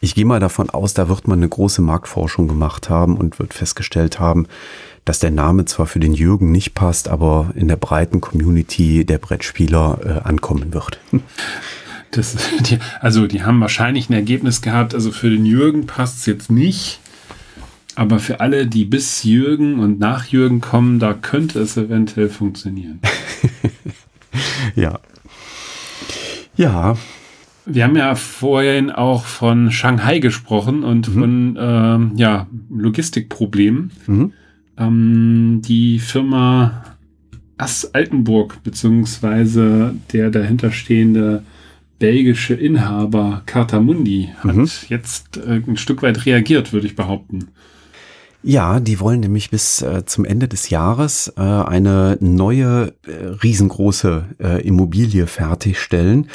ich 0.00 0.14
gehe 0.14 0.24
mal 0.24 0.40
davon 0.40 0.70
aus, 0.70 0.94
da 0.94 1.08
wird 1.08 1.26
man 1.26 1.38
eine 1.38 1.48
große 1.48 1.82
Marktforschung 1.82 2.48
gemacht 2.48 2.90
haben 2.90 3.16
und 3.16 3.38
wird 3.38 3.54
festgestellt 3.54 4.20
haben, 4.20 4.46
dass 5.04 5.20
der 5.20 5.30
Name 5.30 5.64
zwar 5.64 5.86
für 5.86 6.00
den 6.00 6.12
Jürgen 6.12 6.52
nicht 6.52 6.74
passt, 6.74 7.08
aber 7.08 7.52
in 7.54 7.68
der 7.68 7.76
breiten 7.76 8.20
Community 8.20 9.04
der 9.04 9.18
Brettspieler 9.18 9.98
äh, 10.04 10.28
ankommen 10.28 10.72
wird. 10.72 11.00
Das, 12.12 12.36
die, 12.60 12.78
also 13.00 13.26
die 13.26 13.42
haben 13.42 13.60
wahrscheinlich 13.60 14.08
ein 14.08 14.14
Ergebnis 14.14 14.62
gehabt, 14.62 14.94
also 14.94 15.10
für 15.10 15.28
den 15.28 15.44
Jürgen 15.44 15.86
passt 15.86 16.20
es 16.20 16.26
jetzt 16.26 16.50
nicht, 16.50 17.00
aber 17.96 18.20
für 18.20 18.40
alle, 18.40 18.66
die 18.66 18.84
bis 18.84 19.24
Jürgen 19.24 19.80
und 19.80 19.98
nach 19.98 20.26
Jürgen 20.26 20.60
kommen, 20.60 20.98
da 20.98 21.14
könnte 21.14 21.58
es 21.60 21.76
eventuell 21.76 22.28
funktionieren. 22.30 23.00
ja. 24.76 25.00
Ja. 26.56 26.96
Wir 27.66 27.84
haben 27.84 27.96
ja 27.96 28.14
vorhin 28.14 28.90
auch 28.90 29.24
von 29.24 29.70
Shanghai 29.70 30.20
gesprochen 30.20 30.84
und 30.84 31.08
mhm. 31.08 31.20
von 31.20 31.58
ähm, 31.58 32.12
ja, 32.16 32.46
Logistikproblemen. 32.70 33.90
Mhm 34.06 34.32
ähm, 34.78 35.62
die 35.64 35.98
Firma 35.98 36.84
Ass 37.58 37.94
Altenburg, 37.94 38.62
beziehungsweise 38.62 39.94
der 40.12 40.30
dahinterstehende 40.30 41.42
belgische 41.98 42.54
Inhaber 42.54 43.42
Cartamundi 43.46 44.30
hat 44.38 44.54
mhm. 44.54 44.68
jetzt 44.88 45.38
äh, 45.38 45.62
ein 45.66 45.78
Stück 45.78 46.02
weit 46.02 46.26
reagiert, 46.26 46.72
würde 46.72 46.86
ich 46.86 46.96
behaupten. 46.96 47.48
Ja, 48.42 48.78
die 48.80 49.00
wollen 49.00 49.20
nämlich 49.20 49.50
bis 49.50 49.80
äh, 49.80 50.04
zum 50.04 50.24
Ende 50.24 50.46
des 50.46 50.68
Jahres 50.68 51.32
äh, 51.36 51.40
eine 51.40 52.18
neue 52.20 52.92
äh, 53.06 53.26
riesengroße 53.42 54.24
äh, 54.38 54.62
Immobilie 54.66 55.26
fertigstellen. 55.26 56.28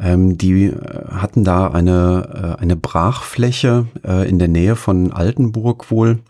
Ähm, 0.00 0.38
die 0.38 0.66
äh, 0.66 0.76
hatten 1.10 1.44
da 1.44 1.68
eine, 1.68 2.56
eine 2.60 2.76
Brachfläche 2.76 3.86
in 4.26 4.38
der 4.38 4.48
Nähe 4.48 4.76
von 4.76 5.12
Altenburg 5.12 5.90
wohl 5.90 6.20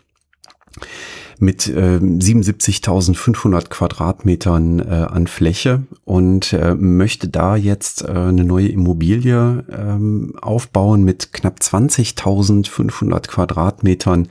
mit 1.39 1.67
äh, 1.67 1.99
77.500 1.99 3.69
Quadratmetern 3.69 4.79
äh, 4.79 5.07
an 5.09 5.27
Fläche 5.27 5.83
und 6.03 6.53
äh, 6.53 6.75
möchte 6.75 7.29
da 7.29 7.55
jetzt 7.55 8.03
äh, 8.03 8.11
eine 8.11 8.43
neue 8.43 8.67
Immobilie 8.67 9.63
ähm, 9.71 10.35
aufbauen 10.41 11.03
mit 11.03 11.31
knapp 11.31 11.59
20.500 11.61 13.27
Quadratmetern. 13.27 14.27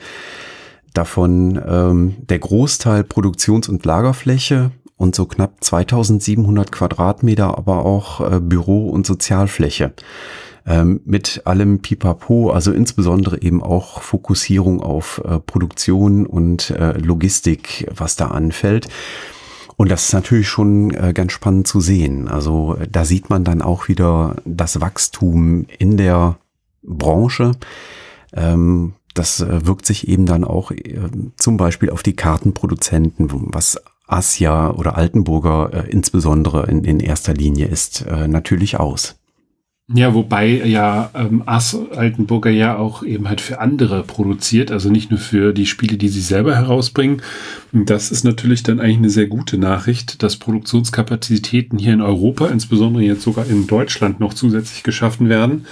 Davon 0.92 1.60
ähm, 1.66 2.16
der 2.28 2.38
Großteil 2.40 3.04
Produktions- 3.04 3.68
und 3.68 3.84
Lagerfläche 3.84 4.70
und 4.98 5.14
so 5.14 5.24
knapp 5.24 5.64
2700 5.64 6.70
Quadratmeter, 6.70 7.56
aber 7.56 7.86
auch 7.86 8.20
äh, 8.20 8.40
Büro- 8.40 8.90
und 8.90 9.06
Sozialfläche 9.06 9.94
ähm, 10.66 11.00
mit 11.06 11.42
allem 11.46 11.80
Pipapo, 11.80 12.50
also 12.50 12.72
insbesondere 12.72 13.40
eben 13.40 13.62
auch 13.62 14.02
Fokussierung 14.02 14.82
auf 14.82 15.22
äh, 15.24 15.38
Produktion 15.38 16.26
und 16.26 16.70
äh, 16.70 16.98
Logistik, 16.98 17.90
was 17.94 18.16
da 18.16 18.28
anfällt. 18.28 18.88
Und 19.76 19.90
das 19.90 20.06
ist 20.06 20.12
natürlich 20.12 20.48
schon 20.48 20.92
äh, 20.92 21.12
ganz 21.14 21.32
spannend 21.32 21.68
zu 21.68 21.80
sehen. 21.80 22.28
Also 22.28 22.76
da 22.90 23.04
sieht 23.04 23.30
man 23.30 23.44
dann 23.44 23.62
auch 23.62 23.88
wieder 23.88 24.36
das 24.44 24.80
Wachstum 24.80 25.66
in 25.78 25.96
der 25.96 26.36
Branche. 26.82 27.52
Ähm, 28.34 28.94
das 29.14 29.40
äh, 29.40 29.66
wirkt 29.66 29.86
sich 29.86 30.08
eben 30.08 30.26
dann 30.26 30.44
auch 30.44 30.72
äh, 30.72 31.08
zum 31.36 31.56
Beispiel 31.56 31.90
auf 31.90 32.02
die 32.02 32.16
Kartenproduzenten, 32.16 33.28
was 33.30 33.80
Asia 34.08 34.70
oder 34.72 34.96
Altenburger 34.96 35.70
äh, 35.72 35.90
insbesondere 35.90 36.66
in, 36.68 36.84
in 36.84 37.00
erster 37.00 37.34
Linie 37.34 37.66
ist, 37.66 38.04
äh, 38.06 38.26
natürlich 38.26 38.80
aus. 38.80 39.18
Ja, 39.90 40.12
wobei 40.12 40.48
ja 40.66 41.10
ähm, 41.14 41.42
Ass 41.46 41.74
Altenburger 41.96 42.50
ja 42.50 42.76
auch 42.76 43.02
eben 43.02 43.26
halt 43.26 43.40
für 43.40 43.58
andere 43.58 44.02
produziert, 44.02 44.70
also 44.70 44.90
nicht 44.90 45.10
nur 45.10 45.18
für 45.18 45.54
die 45.54 45.64
Spiele, 45.64 45.96
die 45.96 46.10
sie 46.10 46.20
selber 46.20 46.54
herausbringen. 46.54 47.22
Und 47.72 47.88
das 47.88 48.10
ist 48.10 48.22
natürlich 48.22 48.62
dann 48.62 48.80
eigentlich 48.80 48.98
eine 48.98 49.10
sehr 49.10 49.28
gute 49.28 49.56
Nachricht, 49.56 50.22
dass 50.22 50.36
Produktionskapazitäten 50.36 51.78
hier 51.78 51.94
in 51.94 52.02
Europa, 52.02 52.48
insbesondere 52.48 53.02
jetzt 53.02 53.22
sogar 53.22 53.46
in 53.46 53.66
Deutschland, 53.66 54.20
noch 54.20 54.34
zusätzlich 54.34 54.82
geschaffen 54.82 55.30
werden, 55.30 55.64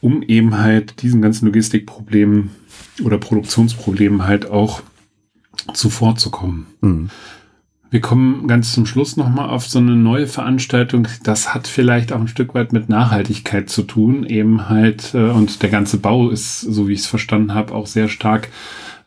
um 0.00 0.22
eben 0.22 0.56
halt 0.56 1.02
diesen 1.02 1.20
ganzen 1.20 1.44
Logistikproblemen 1.44 2.52
oder 3.04 3.18
Produktionsproblemen 3.18 4.26
halt 4.26 4.50
auch 4.50 4.80
zuvorzukommen. 5.74 6.66
Mhm. 6.80 7.10
Wir 7.90 8.00
kommen 8.00 8.46
ganz 8.46 8.72
zum 8.72 8.86
Schluss 8.86 9.16
nochmal 9.16 9.50
auf 9.50 9.66
so 9.66 9.80
eine 9.80 9.96
neue 9.96 10.28
Veranstaltung. 10.28 11.08
Das 11.24 11.52
hat 11.52 11.66
vielleicht 11.66 12.12
auch 12.12 12.20
ein 12.20 12.28
Stück 12.28 12.54
weit 12.54 12.72
mit 12.72 12.88
Nachhaltigkeit 12.88 13.68
zu 13.68 13.82
tun, 13.82 14.24
eben 14.24 14.68
halt, 14.68 15.12
äh, 15.12 15.30
und 15.30 15.62
der 15.62 15.70
ganze 15.70 15.98
Bau 15.98 16.30
ist, 16.30 16.60
so 16.60 16.86
wie 16.86 16.92
ich 16.92 17.00
es 17.00 17.06
verstanden 17.06 17.52
habe, 17.52 17.74
auch 17.74 17.88
sehr 17.88 18.08
stark 18.08 18.48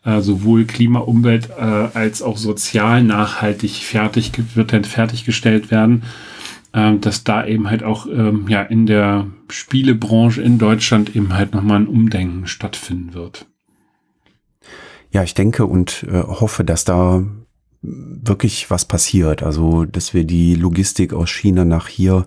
äh, 0.03 0.19
sowohl 0.19 0.65
Klima, 0.65 0.99
Umwelt 0.99 1.49
äh, 1.49 1.61
als 1.61 2.21
auch 2.21 2.37
sozial 2.37 3.03
nachhaltig 3.03 3.71
fertig 3.71 4.31
wird 4.55 4.73
dann 4.73 4.83
fertiggestellt 4.83 5.71
werden, 5.71 6.03
äh, 6.73 6.97
dass 6.97 7.23
da 7.23 7.45
eben 7.45 7.69
halt 7.69 7.83
auch 7.83 8.05
ähm, 8.07 8.47
ja 8.49 8.63
in 8.63 8.85
der 8.85 9.27
Spielebranche 9.49 10.41
in 10.41 10.57
Deutschland 10.57 11.15
eben 11.15 11.33
halt 11.33 11.53
nochmal 11.53 11.79
ein 11.79 11.87
Umdenken 11.87 12.47
stattfinden 12.47 13.13
wird. 13.13 13.45
Ja, 15.11 15.23
ich 15.23 15.35
denke 15.35 15.65
und 15.65 16.05
äh, 16.09 16.21
hoffe, 16.21 16.63
dass 16.63 16.85
da 16.85 17.23
wirklich 17.83 18.71
was 18.71 18.85
passiert. 18.85 19.43
Also, 19.43 19.85
dass 19.85 20.13
wir 20.13 20.23
die 20.23 20.55
Logistik 20.55 21.13
aus 21.13 21.29
China 21.29 21.65
nach 21.65 21.87
hier 21.87 22.25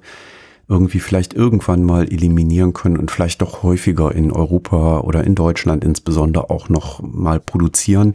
irgendwie 0.68 1.00
vielleicht 1.00 1.32
irgendwann 1.32 1.84
mal 1.84 2.04
eliminieren 2.12 2.72
können 2.72 2.96
und 2.96 3.10
vielleicht 3.10 3.40
doch 3.40 3.62
häufiger 3.62 4.14
in 4.14 4.32
Europa 4.32 5.00
oder 5.00 5.24
in 5.24 5.34
Deutschland 5.34 5.84
insbesondere 5.84 6.50
auch 6.50 6.68
noch 6.68 7.00
mal 7.02 7.40
produzieren. 7.40 8.14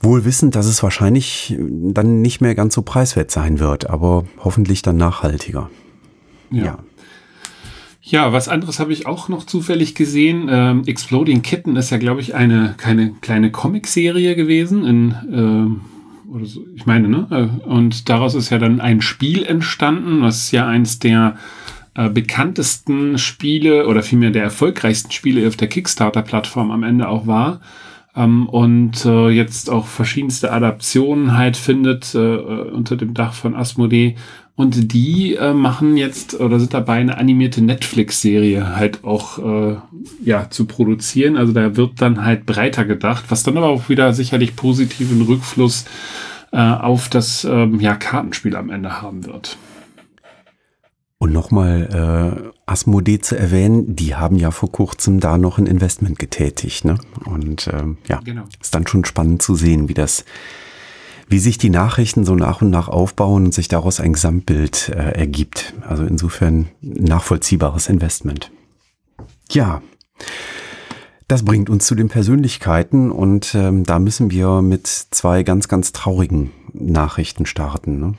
Wohl 0.00 0.26
wissend, 0.26 0.54
dass 0.54 0.66
es 0.66 0.82
wahrscheinlich 0.82 1.56
dann 1.58 2.20
nicht 2.20 2.42
mehr 2.42 2.54
ganz 2.54 2.74
so 2.74 2.82
preiswert 2.82 3.30
sein 3.30 3.58
wird, 3.58 3.88
aber 3.88 4.24
hoffentlich 4.38 4.82
dann 4.82 4.98
nachhaltiger. 4.98 5.70
Ja. 6.50 6.64
ja. 6.64 6.78
Ja, 8.06 8.34
was 8.34 8.48
anderes 8.48 8.80
habe 8.80 8.92
ich 8.92 9.06
auch 9.06 9.30
noch 9.30 9.44
zufällig 9.44 9.94
gesehen. 9.94 10.48
Ähm, 10.50 10.82
Exploding 10.84 11.40
Kitten 11.40 11.76
ist 11.76 11.88
ja, 11.88 11.96
glaube 11.96 12.20
ich, 12.20 12.34
eine 12.34 12.74
keine 12.76 13.14
kleine 13.22 13.50
Comicserie 13.50 14.36
gewesen 14.36 14.84
in 14.84 15.14
ähm, 15.32 15.80
oder 16.32 16.46
so, 16.46 16.64
ich 16.74 16.86
meine, 16.86 17.08
ne? 17.08 17.60
Und 17.66 18.08
daraus 18.08 18.34
ist 18.34 18.50
ja 18.50 18.58
dann 18.58 18.80
ein 18.80 19.00
Spiel 19.00 19.44
entstanden, 19.44 20.22
was 20.22 20.50
ja 20.50 20.66
eins 20.66 20.98
der 20.98 21.36
äh, 21.94 22.08
bekanntesten 22.08 23.18
Spiele 23.18 23.86
oder 23.86 24.02
vielmehr 24.02 24.30
der 24.30 24.42
erfolgreichsten 24.42 25.12
Spiele 25.12 25.46
auf 25.46 25.56
der 25.56 25.68
Kickstarter-Plattform 25.68 26.70
am 26.70 26.82
Ende 26.82 27.08
auch 27.08 27.26
war. 27.26 27.60
Ähm, 28.16 28.48
und 28.48 29.04
äh, 29.04 29.28
jetzt 29.28 29.70
auch 29.70 29.86
verschiedenste 29.86 30.52
Adaptionen 30.52 31.36
halt 31.36 31.56
findet 31.56 32.14
äh, 32.14 32.18
unter 32.18 32.96
dem 32.96 33.14
Dach 33.14 33.32
von 33.32 33.54
Asmodee. 33.54 34.16
Und 34.56 34.92
die 34.92 35.34
äh, 35.34 35.52
machen 35.52 35.96
jetzt 35.96 36.38
oder 36.38 36.60
sind 36.60 36.74
dabei, 36.74 36.94
eine 36.94 37.18
animierte 37.18 37.60
Netflix-Serie 37.60 38.76
halt 38.76 39.02
auch 39.02 39.38
äh, 39.38 39.76
ja, 40.24 40.48
zu 40.48 40.66
produzieren. 40.66 41.36
Also 41.36 41.52
da 41.52 41.76
wird 41.76 42.00
dann 42.00 42.24
halt 42.24 42.46
breiter 42.46 42.84
gedacht, 42.84 43.24
was 43.30 43.42
dann 43.42 43.56
aber 43.56 43.68
auch 43.68 43.88
wieder 43.88 44.12
sicherlich 44.12 44.54
positiven 44.54 45.22
Rückfluss 45.22 45.86
äh, 46.52 46.58
auf 46.58 47.08
das 47.08 47.44
ähm, 47.44 47.80
ja, 47.80 47.96
Kartenspiel 47.96 48.54
am 48.54 48.70
Ende 48.70 49.02
haben 49.02 49.26
wird. 49.26 49.58
Und 51.18 51.32
nochmal 51.32 52.52
äh, 52.54 52.60
Asmodee 52.66 53.18
zu 53.18 53.36
erwähnen, 53.36 53.96
die 53.96 54.14
haben 54.14 54.36
ja 54.36 54.52
vor 54.52 54.70
kurzem 54.70 55.20
da 55.20 55.36
noch 55.36 55.58
ein 55.58 55.66
Investment 55.66 56.18
getätigt. 56.18 56.84
Ne? 56.84 56.98
Und 57.24 57.68
ähm, 57.72 57.98
ja, 58.08 58.20
genau. 58.24 58.44
ist 58.60 58.74
dann 58.74 58.86
schon 58.86 59.04
spannend 59.04 59.42
zu 59.42 59.54
sehen, 59.56 59.88
wie 59.88 59.94
das, 59.94 60.24
wie 61.28 61.38
sich 61.38 61.58
die 61.58 61.70
Nachrichten 61.70 62.24
so 62.24 62.34
nach 62.34 62.62
und 62.62 62.70
nach 62.70 62.88
aufbauen 62.88 63.46
und 63.46 63.54
sich 63.54 63.68
daraus 63.68 64.00
ein 64.00 64.12
Gesamtbild 64.12 64.90
äh, 64.90 65.12
ergibt. 65.12 65.74
Also 65.86 66.04
insofern 66.04 66.68
nachvollziehbares 66.80 67.88
Investment. 67.88 68.50
Ja. 69.50 69.82
Das 71.26 71.42
bringt 71.42 71.70
uns 71.70 71.86
zu 71.86 71.94
den 71.94 72.08
Persönlichkeiten 72.08 73.10
und 73.10 73.54
ähm, 73.54 73.84
da 73.84 73.98
müssen 73.98 74.30
wir 74.30 74.60
mit 74.60 74.86
zwei 74.86 75.42
ganz, 75.42 75.68
ganz 75.68 75.92
traurigen 75.92 76.50
Nachrichten 76.74 77.46
starten. 77.46 77.98
Ne? 77.98 78.14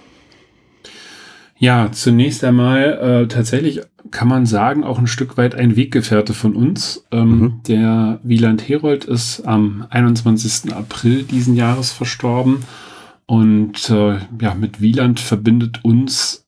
Ja, 1.57 1.91
zunächst 1.91 2.43
einmal 2.43 3.23
äh, 3.23 3.27
tatsächlich 3.27 3.81
kann 4.11 4.27
man 4.27 4.45
sagen, 4.45 4.83
auch 4.83 4.99
ein 4.99 5.07
Stück 5.07 5.37
weit 5.37 5.55
ein 5.55 5.75
Weggefährte 5.75 6.33
von 6.33 6.55
uns. 6.55 7.05
Ähm, 7.11 7.39
mhm. 7.39 7.53
Der 7.67 8.19
Wieland 8.23 8.67
Herold 8.67 9.05
ist 9.05 9.41
am 9.45 9.85
21. 9.89 10.73
April 10.73 11.23
diesen 11.23 11.55
Jahres 11.55 11.91
verstorben. 11.91 12.63
Und 13.27 13.89
äh, 13.89 14.17
ja, 14.39 14.53
mit 14.53 14.81
Wieland 14.81 15.19
verbindet 15.19 15.83
uns, 15.83 16.45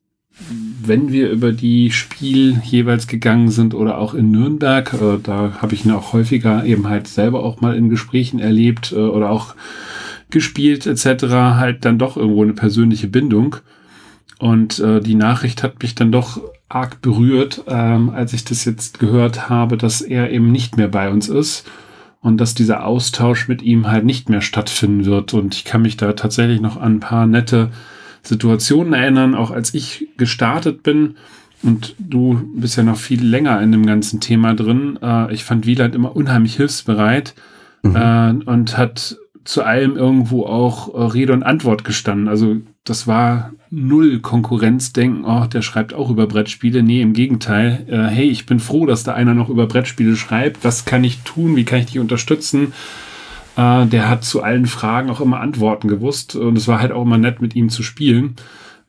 wenn 0.84 1.12
wir 1.12 1.32
über 1.32 1.52
die 1.52 1.92
Spiel 1.92 2.62
jeweils 2.64 3.08
gegangen 3.08 3.50
sind 3.50 3.74
oder 3.74 3.98
auch 3.98 4.14
in 4.14 4.30
Nürnberg, 4.30 4.94
äh, 4.94 5.18
da 5.22 5.58
habe 5.62 5.74
ich 5.74 5.86
ihn 5.86 5.92
auch 5.92 6.14
häufiger 6.14 6.64
eben 6.66 6.88
halt 6.88 7.08
selber 7.08 7.44
auch 7.44 7.62
mal 7.62 7.76
in 7.76 7.90
Gesprächen 7.90 8.40
erlebt 8.40 8.92
äh, 8.92 8.98
oder 8.98 9.32
auch 9.32 9.56
gespielt 10.30 10.86
etc., 10.86 11.24
halt 11.58 11.86
dann 11.86 11.98
doch 11.98 12.18
irgendwo 12.18 12.44
eine 12.44 12.54
persönliche 12.54 13.08
Bindung. 13.08 13.56
Und 14.40 14.80
äh, 14.80 15.00
die 15.00 15.16
Nachricht 15.16 15.64
hat 15.64 15.82
mich 15.82 15.96
dann 15.96 16.12
doch 16.12 16.42
arg 16.70 17.02
berührt, 17.02 17.64
ähm, 17.68 18.12
als 18.12 18.34
ich 18.34 18.44
das 18.44 18.66
jetzt 18.66 19.00
gehört 19.00 19.50
habe, 19.50 19.78
dass 19.78 20.02
er 20.02 20.30
eben 20.30 20.52
nicht 20.52 20.78
mehr 20.78 20.90
bei 20.90 21.10
uns 21.10 21.28
ist 21.28 21.66
und 22.22 22.38
dass 22.38 22.54
dieser 22.54 22.86
Austausch 22.86 23.48
mit 23.48 23.62
ihm 23.62 23.88
halt 23.88 24.06
nicht 24.06 24.30
mehr 24.30 24.42
stattfinden 24.42 25.06
wird. 25.06 25.34
Und 25.34 25.56
ich 25.56 25.66
kann 25.66 25.82
mich 25.82 25.98
da 25.98 26.14
tatsächlich 26.14 26.62
noch 26.62 26.78
an 26.78 26.96
ein 26.96 27.00
paar 27.00 27.28
nette 27.28 27.70
Situationen 28.24 28.94
erinnern, 28.94 29.36
auch 29.36 29.52
als 29.52 29.74
ich 29.74 30.10
gestartet 30.18 30.84
bin. 30.84 31.16
Und 31.64 31.96
du 32.00 32.42
bist 32.56 32.78
ja 32.78 32.84
noch 32.84 32.98
viel 32.98 33.24
länger 33.24 33.62
in 33.62 33.72
dem 33.72 33.86
ganzen 33.86 34.20
Thema 34.20 34.54
drin. 34.54 35.00
Äh, 35.02 35.34
ich 35.34 35.44
fand 35.44 35.66
Wieland 35.66 35.96
immer 35.96 36.16
unheimlich 36.16 36.56
hilfsbereit 36.56 37.34
mhm. 37.82 37.96
äh, 37.96 38.50
und 38.50 38.78
hat 38.78 39.18
zu 39.44 39.64
allem 39.64 39.96
irgendwo 39.96 40.46
auch 40.46 40.94
äh, 40.94 41.02
Rede 41.14 41.34
und 41.34 41.44
Antwort 41.44 41.84
gestanden. 41.84 42.28
Also 42.28 42.58
das 42.90 43.08
war 43.08 43.52
null 43.70 44.20
Konkurrenzdenken, 44.20 45.26
oh, 45.26 45.46
der 45.46 45.62
schreibt 45.62 45.94
auch 45.94 46.10
über 46.10 46.28
Brettspiele. 46.28 46.84
Nee, 46.84 47.02
im 47.02 47.14
Gegenteil. 47.14 47.86
Äh, 47.88 48.14
hey, 48.14 48.30
ich 48.30 48.46
bin 48.46 48.60
froh, 48.60 48.86
dass 48.86 49.04
da 49.04 49.14
einer 49.14 49.34
noch 49.34 49.50
über 49.50 49.68
Brettspiele 49.68 50.16
schreibt. 50.16 50.64
Was 50.64 50.86
kann 50.86 51.04
ich 51.04 51.20
tun? 51.24 51.56
Wie 51.56 51.66
kann 51.66 51.80
ich 51.80 51.88
dich 51.88 52.00
unterstützen? 52.00 52.74
Äh, 53.58 53.86
der 53.88 54.10
hat 54.10 54.24
zu 54.24 54.42
allen 54.42 54.68
Fragen 54.68 55.10
auch 55.10 55.22
immer 55.22 55.42
Antworten 55.42 55.88
gewusst. 55.88 56.36
Und 56.36 56.58
es 56.58 56.68
war 56.68 56.80
halt 56.80 56.92
auch 56.92 57.04
immer 57.04 57.18
nett, 57.18 57.42
mit 57.42 57.56
ihm 57.56 57.70
zu 57.70 57.84
spielen. 57.84 58.36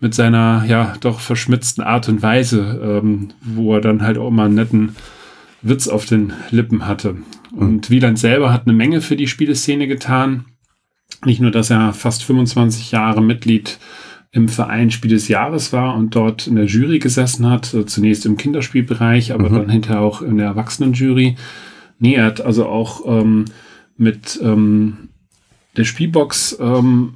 Mit 0.00 0.14
seiner, 0.14 0.64
ja, 0.66 0.94
doch 1.00 1.18
verschmitzten 1.18 1.82
Art 1.82 2.08
und 2.08 2.22
Weise, 2.22 3.00
ähm, 3.02 3.30
wo 3.42 3.74
er 3.74 3.80
dann 3.80 4.02
halt 4.02 4.16
auch 4.16 4.28
immer 4.28 4.44
einen 4.44 4.54
netten 4.54 4.94
Witz 5.61 5.88
auf 5.88 6.06
den 6.06 6.32
Lippen 6.50 6.87
hatte. 6.87 7.16
Und 7.50 7.90
Wieland 7.90 8.18
selber 8.18 8.52
hat 8.52 8.66
eine 8.66 8.76
Menge 8.76 9.00
für 9.00 9.16
die 9.16 9.26
Spieleszene 9.26 9.88
getan. 9.88 10.44
Nicht 11.24 11.40
nur, 11.40 11.50
dass 11.50 11.70
er 11.70 11.92
fast 11.92 12.22
25 12.24 12.92
Jahre 12.92 13.22
Mitglied 13.22 13.78
im 14.30 14.48
Verein 14.48 14.90
Spiel 14.90 15.10
des 15.10 15.28
Jahres 15.28 15.72
war 15.72 15.94
und 15.94 16.14
dort 16.14 16.46
in 16.46 16.56
der 16.56 16.66
Jury 16.66 16.98
gesessen 16.98 17.48
hat, 17.48 17.74
zunächst 17.86 18.26
im 18.26 18.36
Kinderspielbereich, 18.36 19.32
aber 19.32 19.48
mhm. 19.48 19.54
dann 19.54 19.68
hinterher 19.70 20.02
auch 20.02 20.22
in 20.22 20.36
der 20.36 20.46
Erwachsenenjury. 20.46 21.36
Nee, 21.98 22.14
er 22.14 22.26
hat 22.26 22.40
also 22.40 22.66
auch 22.66 23.02
ähm, 23.06 23.46
mit 23.96 24.38
ähm, 24.42 25.08
der 25.76 25.84
Spielbox 25.84 26.58
ähm, 26.60 27.14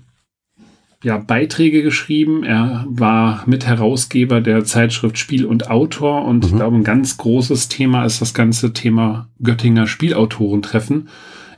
ja, 1.02 1.18
Beiträge 1.18 1.82
geschrieben. 1.82 2.44
Er 2.44 2.86
war 2.88 3.42
Mitherausgeber 3.46 4.40
der 4.40 4.64
Zeitschrift 4.64 5.18
Spiel 5.18 5.44
und 5.44 5.70
Autor 5.70 6.24
und 6.24 6.38
mhm. 6.38 6.50
ich 6.50 6.56
glaube, 6.56 6.76
ein 6.76 6.84
ganz 6.84 7.16
großes 7.18 7.68
Thema 7.68 8.04
ist 8.04 8.20
das 8.20 8.34
ganze 8.34 8.72
Thema 8.72 9.28
Göttinger 9.42 9.86
Spielautorentreffen, 9.86 11.08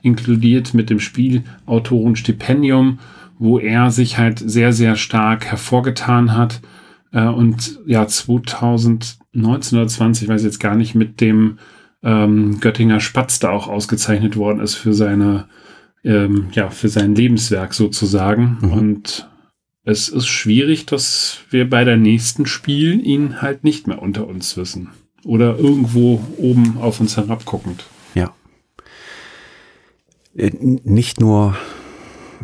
inkludiert 0.04 0.74
mit 0.74 0.90
dem 0.90 1.00
Spielautorenstipendium 1.00 2.98
wo 3.38 3.58
er 3.58 3.90
sich 3.90 4.18
halt 4.18 4.38
sehr, 4.38 4.72
sehr 4.72 4.96
stark 4.96 5.46
hervorgetan 5.46 6.36
hat. 6.36 6.60
Äh, 7.12 7.26
und 7.26 7.80
ja, 7.86 8.06
2019 8.06 9.78
oder 9.78 9.88
20, 9.88 10.28
weiß 10.28 10.40
ich 10.40 10.46
jetzt 10.46 10.60
gar 10.60 10.76
nicht, 10.76 10.94
mit 10.94 11.20
dem 11.20 11.58
ähm, 12.02 12.60
Göttinger 12.60 13.00
Spatz 13.00 13.38
da 13.38 13.50
auch 13.50 13.68
ausgezeichnet 13.68 14.36
worden 14.36 14.60
ist 14.60 14.74
für 14.74 14.94
seine, 14.94 15.46
ähm, 16.04 16.46
ja, 16.52 16.70
für 16.70 16.88
sein 16.88 17.14
Lebenswerk 17.14 17.74
sozusagen. 17.74 18.58
Mhm. 18.60 18.72
Und 18.72 19.30
es 19.84 20.08
ist 20.08 20.26
schwierig, 20.26 20.86
dass 20.86 21.40
wir 21.50 21.68
bei 21.68 21.84
der 21.84 21.96
nächsten 21.96 22.46
Spiel 22.46 23.04
ihn 23.04 23.42
halt 23.42 23.64
nicht 23.64 23.86
mehr 23.86 24.00
unter 24.00 24.26
uns 24.26 24.56
wissen. 24.56 24.90
Oder 25.24 25.58
irgendwo 25.58 26.22
oben 26.36 26.76
auf 26.78 27.00
uns 27.00 27.16
herabguckend. 27.16 27.86
Äh, 30.36 30.50
nicht 30.60 31.20
nur 31.20 31.56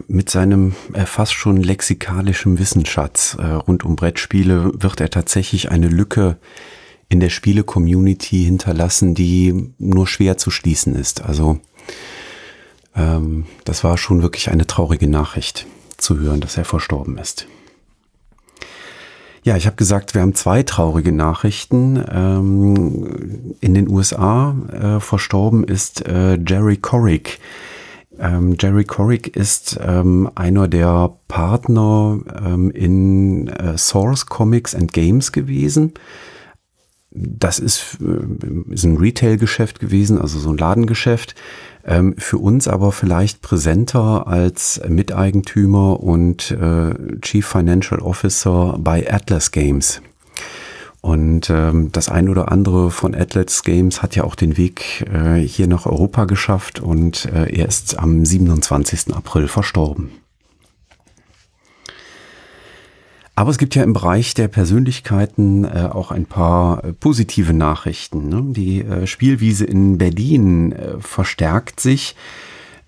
mit 0.08 0.30
seinem 0.30 0.74
äh, 0.94 1.04
fast 1.04 1.34
schon 1.34 1.56
lexikalischen 1.58 2.58
Wissensschatz 2.58 3.36
äh, 3.38 3.46
rund 3.46 3.84
um 3.84 3.96
Brettspiele 3.96 4.72
wird 4.74 5.00
er 5.00 5.10
tatsächlich 5.10 5.70
eine 5.70 5.88
Lücke 5.88 6.38
in 7.08 7.20
der 7.20 7.28
Spiele-Community 7.28 8.44
hinterlassen, 8.44 9.14
die 9.14 9.72
nur 9.78 10.06
schwer 10.06 10.38
zu 10.38 10.50
schließen 10.50 10.94
ist. 10.94 11.22
Also 11.22 11.58
ähm, 12.94 13.46
das 13.64 13.84
war 13.84 13.98
schon 13.98 14.22
wirklich 14.22 14.50
eine 14.50 14.66
traurige 14.66 15.08
Nachricht 15.08 15.66
zu 15.96 16.18
hören, 16.18 16.40
dass 16.40 16.56
er 16.56 16.64
verstorben 16.64 17.18
ist. 17.18 17.46
Ja, 19.42 19.56
ich 19.56 19.66
habe 19.66 19.76
gesagt, 19.76 20.14
wir 20.14 20.20
haben 20.20 20.34
zwei 20.34 20.62
traurige 20.62 21.12
Nachrichten. 21.12 22.02
Ähm, 22.10 23.56
in 23.60 23.74
den 23.74 23.88
USA 23.88 24.54
äh, 24.70 25.00
verstorben 25.00 25.64
ist 25.64 26.06
äh, 26.06 26.38
Jerry 26.46 26.76
Corrick, 26.76 27.40
ähm, 28.18 28.56
Jerry 28.58 28.84
Corrick 28.84 29.36
ist 29.36 29.78
ähm, 29.82 30.30
einer 30.34 30.68
der 30.68 31.16
Partner 31.28 32.18
ähm, 32.44 32.70
in 32.70 33.48
äh, 33.48 33.78
Source 33.78 34.26
Comics 34.26 34.74
and 34.74 34.92
Games 34.92 35.32
gewesen. 35.32 35.94
Das 37.12 37.58
ist, 37.58 37.98
äh, 38.00 38.72
ist 38.72 38.84
ein 38.84 38.96
Retail-Geschäft 38.96 39.80
gewesen, 39.80 40.20
also 40.20 40.38
so 40.38 40.50
ein 40.50 40.58
Ladengeschäft. 40.58 41.34
Ähm, 41.84 42.14
für 42.18 42.38
uns 42.38 42.68
aber 42.68 42.92
vielleicht 42.92 43.42
präsenter 43.42 44.26
als 44.26 44.80
Miteigentümer 44.86 46.00
und 46.00 46.50
äh, 46.50 47.18
Chief 47.20 47.46
Financial 47.46 48.00
Officer 48.00 48.76
bei 48.78 49.10
Atlas 49.10 49.50
Games. 49.50 50.02
Und 51.00 51.48
ähm, 51.48 51.90
das 51.92 52.08
ein 52.10 52.28
oder 52.28 52.52
andere 52.52 52.90
von 52.90 53.14
Atlas 53.14 53.62
Games 53.62 54.02
hat 54.02 54.16
ja 54.16 54.24
auch 54.24 54.34
den 54.34 54.58
Weg 54.58 55.06
äh, 55.12 55.36
hier 55.40 55.66
nach 55.66 55.86
Europa 55.86 56.26
geschafft 56.26 56.80
und 56.80 57.24
äh, 57.26 57.50
er 57.56 57.66
ist 57.66 57.98
am 57.98 58.24
27. 58.24 59.14
April 59.14 59.48
verstorben. 59.48 60.10
Aber 63.40 63.50
es 63.50 63.56
gibt 63.56 63.74
ja 63.74 63.82
im 63.82 63.94
Bereich 63.94 64.34
der 64.34 64.48
Persönlichkeiten 64.48 65.64
äh, 65.64 65.88
auch 65.90 66.10
ein 66.10 66.26
paar 66.26 66.84
äh, 66.84 66.92
positive 66.92 67.54
Nachrichten. 67.54 68.28
Ne? 68.28 68.52
Die 68.52 68.82
äh, 68.82 69.06
Spielwiese 69.06 69.64
in 69.64 69.96
Berlin 69.96 70.72
äh, 70.72 71.00
verstärkt 71.00 71.80
sich. 71.80 72.16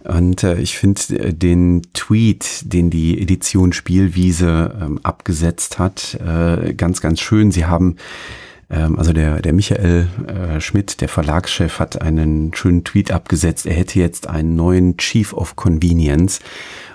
Und 0.05 0.43
äh, 0.43 0.59
ich 0.59 0.77
finde 0.79 1.01
äh, 1.19 1.33
den 1.33 1.83
Tweet, 1.93 2.63
den 2.73 2.91
die 2.91 3.21
Edition 3.21 3.73
Spielwiese 3.73 4.77
ähm, 4.81 5.01
abgesetzt 5.03 5.79
hat, 5.79 6.19
äh, 6.21 6.75
ganz, 6.75 7.01
ganz 7.01 7.21
schön. 7.21 7.53
Sie 7.53 7.67
haben, 7.67 7.97
ähm, 8.71 8.99
also 8.99 9.13
der, 9.13 9.41
der 9.41 9.53
Michael 9.53 10.09
äh, 10.27 10.61
Schmidt, 10.61 11.01
der 11.01 11.09
Verlagschef, 11.09 11.79
hat 11.79 12.03
einen 12.03 12.53
schönen 12.55 12.85
Tweet 12.85 13.13
abgesetzt. 13.13 13.67
Er 13.67 13.75
hätte 13.75 14.01
jetzt 14.01 14.29
einen 14.29 14.57
neuen 14.57 14.97
Chief 14.97 15.33
of 15.33 15.57
Convenience. 15.57 16.41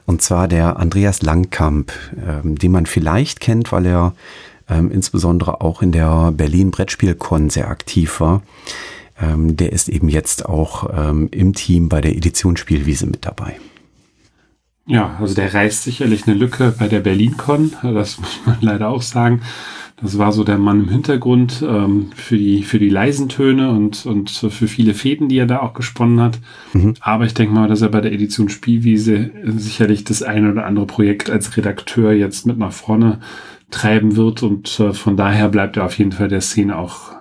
Und 0.05 0.21
zwar 0.21 0.47
der 0.47 0.77
Andreas 0.77 1.21
Langkamp, 1.21 1.91
ähm, 2.25 2.57
den 2.57 2.71
man 2.71 2.85
vielleicht 2.85 3.39
kennt, 3.39 3.71
weil 3.71 3.85
er 3.85 4.13
ähm, 4.69 4.91
insbesondere 4.91 5.61
auch 5.61 5.81
in 5.81 5.91
der 5.91 6.31
Berlin 6.31 6.71
Brettspielkon 6.71 7.49
sehr 7.49 7.69
aktiv 7.69 8.19
war. 8.19 8.41
Ähm, 9.19 9.58
der 9.58 9.73
ist 9.73 9.89
eben 9.89 10.10
jetzt 10.10 10.45
auch 10.45 10.89
ähm, 10.95 11.30
im 11.32 11.53
Team 11.53 11.89
bei 11.89 12.01
der 12.01 12.15
Edition 12.15 12.58
Spielwiese 12.58 13.08
mit 13.08 13.25
dabei. 13.25 13.58
Ja, 14.86 15.17
also 15.19 15.36
der 15.36 15.53
reißt 15.53 15.84
sicherlich 15.84 16.27
eine 16.27 16.38
Lücke 16.38 16.73
bei 16.77 16.88
der 16.88 17.01
BerlinCon, 17.01 17.73
das 17.84 18.19
muss 18.19 18.39
man 18.45 18.58
leider 18.62 18.89
auch 18.89 19.01
sagen. 19.01 19.41
Das 19.99 20.19
war 20.19 20.32
so 20.32 20.43
der 20.43 20.60
Mann 20.60 20.84
im 20.84 20.89
Hintergrund 20.89 21.65
ähm, 21.67 22.12
für, 22.15 22.38
die, 22.38 22.62
für 22.62 22.77
die 22.77 22.89
leisen 22.89 23.30
Töne 23.30 23.71
und, 23.71 24.06
und 24.06 24.30
für 24.30 24.67
viele 24.67 24.93
Fäden, 24.93 25.27
die 25.27 25.39
er 25.39 25.47
da 25.47 25.60
auch 25.62 25.73
gesponnen 25.73 26.21
hat. 26.21 26.39
Mhm. 26.73 26.93
Aber 26.99 27.25
ich 27.25 27.34
denke 27.34 27.53
mal, 27.53 27.67
dass 27.67 27.82
er 27.82 27.89
bei 27.89 27.99
der 27.99 28.13
Edition 28.13 28.47
Spielwiese 28.47 29.32
sicherlich 29.43 30.03
das 30.03 30.21
eine 30.21 30.51
oder 30.51 30.67
andere 30.67 30.86
Projekt 30.86 31.32
als 31.32 31.58
Redakteur 31.58 32.13
jetzt 32.13 32.45
mit 32.45 32.60
nach 32.60 32.71
vorne 32.71 33.19
treiben 33.71 34.15
wird 34.15 34.43
und 34.43 34.80
äh, 34.80 34.93
von 34.93 35.17
daher 35.17 35.49
bleibt 35.49 35.77
er 35.77 35.86
auf 35.86 35.97
jeden 35.97 36.12
Fall 36.12 36.27
der 36.27 36.41
Szene 36.41 36.77
auch 36.77 37.12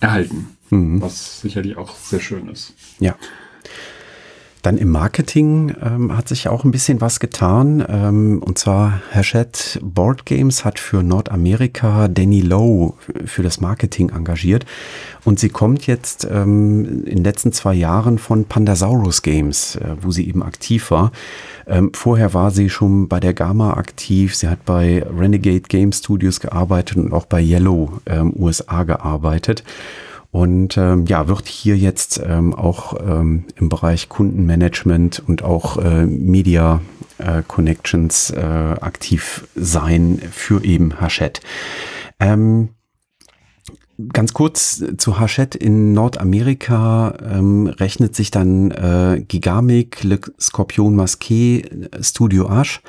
erhalten, 0.00 0.48
mhm. 0.70 1.02
was 1.02 1.40
sicherlich 1.40 1.76
auch 1.76 1.94
sehr 1.96 2.20
schön 2.20 2.48
ist. 2.48 2.74
Ja. 2.98 3.16
Dann 4.62 4.76
im 4.76 4.90
Marketing 4.90 5.74
ähm, 5.82 6.14
hat 6.14 6.28
sich 6.28 6.48
auch 6.48 6.64
ein 6.64 6.70
bisschen 6.70 7.00
was 7.00 7.18
getan. 7.18 7.84
Ähm, 7.88 8.42
und 8.44 8.58
zwar 8.58 9.00
Hachette 9.10 9.80
Board 9.82 10.26
Games 10.26 10.64
hat 10.66 10.78
für 10.78 11.02
Nordamerika 11.02 12.08
Danny 12.08 12.42
Lowe 12.42 12.92
für 13.24 13.42
das 13.42 13.60
Marketing 13.60 14.10
engagiert. 14.10 14.66
Und 15.24 15.40
sie 15.40 15.48
kommt 15.48 15.86
jetzt 15.86 16.28
ähm, 16.30 17.04
in 17.06 17.16
den 17.16 17.24
letzten 17.24 17.52
zwei 17.52 17.72
Jahren 17.72 18.18
von 18.18 18.44
Pandasaurus 18.44 19.22
Games, 19.22 19.76
äh, 19.76 19.96
wo 20.02 20.10
sie 20.10 20.28
eben 20.28 20.42
aktiv 20.42 20.90
war. 20.90 21.12
Ähm, 21.66 21.92
vorher 21.94 22.34
war 22.34 22.50
sie 22.50 22.68
schon 22.68 23.08
bei 23.08 23.18
der 23.18 23.32
Gamma 23.32 23.74
aktiv. 23.74 24.34
Sie 24.34 24.48
hat 24.48 24.66
bei 24.66 25.02
Renegade 25.02 25.62
Game 25.62 25.92
Studios 25.92 26.38
gearbeitet 26.38 26.98
und 26.98 27.14
auch 27.14 27.24
bei 27.24 27.40
Yellow 27.40 28.00
ähm, 28.04 28.34
USA 28.36 28.82
gearbeitet 28.84 29.64
und 30.30 30.76
ähm, 30.76 31.06
ja, 31.06 31.26
wird 31.28 31.48
hier 31.48 31.76
jetzt 31.76 32.20
ähm, 32.24 32.54
auch 32.54 32.94
ähm, 33.00 33.44
im 33.56 33.68
Bereich 33.68 34.08
Kundenmanagement 34.08 35.22
und 35.26 35.42
auch 35.42 35.76
äh, 35.78 36.06
Media 36.06 36.80
äh, 37.18 37.42
Connections 37.46 38.30
äh, 38.30 38.40
aktiv 38.40 39.46
sein 39.56 40.20
für 40.30 40.64
eben 40.64 41.00
Hachette. 41.00 41.40
Ähm, 42.20 42.70
ganz 44.12 44.32
kurz 44.32 44.82
zu 44.98 45.18
Hachette 45.18 45.58
in 45.58 45.92
Nordamerika 45.92 47.14
ähm, 47.22 47.66
rechnet 47.66 48.14
sich 48.14 48.30
dann 48.30 48.70
äh, 48.70 49.24
Gigamic, 49.26 50.04
Le 50.04 50.20
Scorpion 50.40 50.94
Masqué, 50.94 51.64
Studio 52.02 52.48
Ash, 52.48 52.80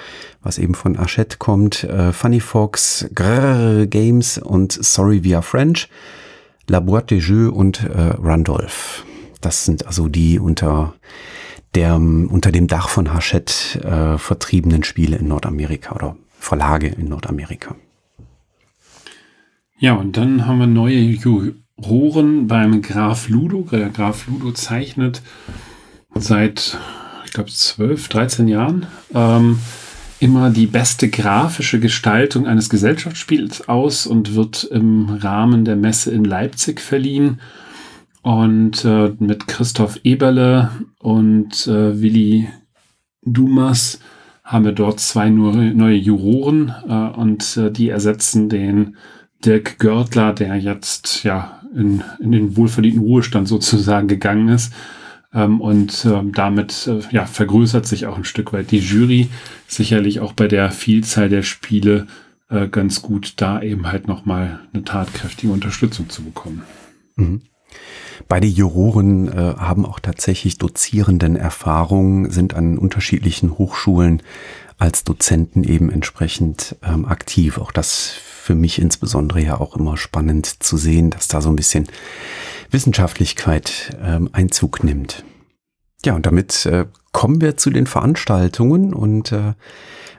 was 0.43 0.57
eben 0.57 0.75
von 0.75 0.97
Hachette 0.97 1.37
kommt, 1.37 1.83
äh, 1.85 2.13
Funny 2.13 2.39
Fox, 2.39 3.07
Grrr 3.15 3.87
Games 3.87 4.37
und 4.37 4.71
Sorry 4.73 5.33
Are 5.33 5.41
French. 5.41 5.89
La 6.71 6.79
Boîte 6.79 7.09
des 7.09 7.19
Jeux 7.19 7.49
und 7.49 7.83
äh, 7.83 8.13
Randolph. 8.17 9.03
Das 9.41 9.65
sind 9.65 9.85
also 9.87 10.07
die 10.07 10.39
unter 10.39 10.93
der 11.75 11.97
unter 11.97 12.49
dem 12.53 12.67
Dach 12.67 12.87
von 12.87 13.13
Hachette 13.13 13.83
äh, 13.83 14.17
vertriebenen 14.17 14.85
Spiele 14.85 15.17
in 15.17 15.27
Nordamerika 15.27 15.93
oder 15.93 16.15
Verlage 16.39 16.87
in 16.87 17.09
Nordamerika. 17.09 17.75
Ja, 19.79 19.95
und 19.95 20.15
dann 20.15 20.47
haben 20.47 20.59
wir 20.59 20.67
neue 20.67 20.97
Juroren 20.97 22.47
beim 22.47 22.81
Graf 22.81 23.27
Ludo. 23.27 23.67
Der 23.69 23.89
Graf 23.89 24.27
Ludo 24.27 24.53
zeichnet 24.53 25.21
seit, 26.15 26.77
ich 27.25 27.33
glaube, 27.33 27.49
12, 27.49 28.07
13 28.07 28.47
Jahren 28.47 28.85
ähm, 29.13 29.59
immer 30.21 30.51
die 30.51 30.67
beste 30.67 31.09
grafische 31.09 31.79
Gestaltung 31.79 32.45
eines 32.45 32.69
Gesellschaftsspiels 32.69 33.67
aus 33.67 34.05
und 34.05 34.35
wird 34.35 34.63
im 34.65 35.09
Rahmen 35.09 35.65
der 35.65 35.75
Messe 35.75 36.11
in 36.11 36.23
Leipzig 36.23 36.79
verliehen. 36.79 37.41
Und 38.21 38.85
äh, 38.85 39.13
mit 39.17 39.47
Christoph 39.47 39.99
Eberle 40.03 40.69
und 40.99 41.65
äh, 41.65 41.99
Willi 41.99 42.47
Dumas 43.23 43.99
haben 44.43 44.65
wir 44.65 44.73
dort 44.73 44.99
zwei 44.99 45.29
neue 45.29 45.95
Juroren 45.95 46.71
äh, 46.87 47.19
und 47.19 47.57
äh, 47.57 47.71
die 47.71 47.89
ersetzen 47.89 48.47
den 48.47 48.97
Dirk 49.43 49.79
Görtler, 49.79 50.33
der 50.33 50.55
jetzt 50.55 51.23
ja 51.23 51.61
in, 51.75 52.03
in 52.19 52.31
den 52.31 52.55
wohlverdienten 52.55 53.01
Ruhestand 53.01 53.47
sozusagen 53.47 54.07
gegangen 54.07 54.49
ist. 54.49 54.71
Ähm, 55.33 55.61
und 55.61 56.05
ähm, 56.05 56.33
damit 56.33 56.87
äh, 56.87 57.01
ja, 57.11 57.25
vergrößert 57.25 57.85
sich 57.85 58.05
auch 58.05 58.17
ein 58.17 58.25
Stück 58.25 58.53
weit 58.53 58.71
die 58.71 58.79
Jury. 58.79 59.29
Sicherlich 59.67 60.19
auch 60.19 60.33
bei 60.33 60.47
der 60.47 60.71
Vielzahl 60.71 61.29
der 61.29 61.43
Spiele 61.43 62.07
äh, 62.49 62.67
ganz 62.67 63.01
gut, 63.01 63.33
da 63.37 63.61
eben 63.61 63.87
halt 63.87 64.07
nochmal 64.07 64.59
eine 64.73 64.83
tatkräftige 64.83 65.53
Unterstützung 65.53 66.09
zu 66.09 66.23
bekommen. 66.23 66.63
Mhm. 67.15 67.41
Beide 68.27 68.47
Juroren 68.47 69.27
äh, 69.29 69.55
haben 69.57 69.85
auch 69.85 69.99
tatsächlich 69.99 70.57
Dozierenden 70.57 71.35
Erfahrung, 71.35 72.29
sind 72.29 72.53
an 72.53 72.77
unterschiedlichen 72.77 73.57
Hochschulen 73.57 74.21
als 74.77 75.03
Dozenten 75.03 75.63
eben 75.63 75.91
entsprechend 75.91 76.75
ähm, 76.83 77.05
aktiv. 77.05 77.57
Auch 77.57 77.71
das 77.71 78.09
für 78.09 78.55
mich 78.55 78.79
insbesondere 78.79 79.41
ja 79.41 79.59
auch 79.59 79.75
immer 79.75 79.95
spannend 79.95 80.63
zu 80.63 80.77
sehen, 80.77 81.09
dass 81.11 81.27
da 81.27 81.41
so 81.41 81.49
ein 81.49 81.55
bisschen 81.55 81.87
Wissenschaftlichkeit 82.71 83.97
ähm, 84.01 84.29
Einzug 84.31 84.83
nimmt. 84.83 85.23
Ja, 86.05 86.15
und 86.15 86.25
damit 86.25 86.65
äh, 86.65 86.85
kommen 87.11 87.41
wir 87.41 87.57
zu 87.57 87.69
den 87.69 87.85
Veranstaltungen 87.85 88.93
und 88.93 89.31
äh, 89.31 89.53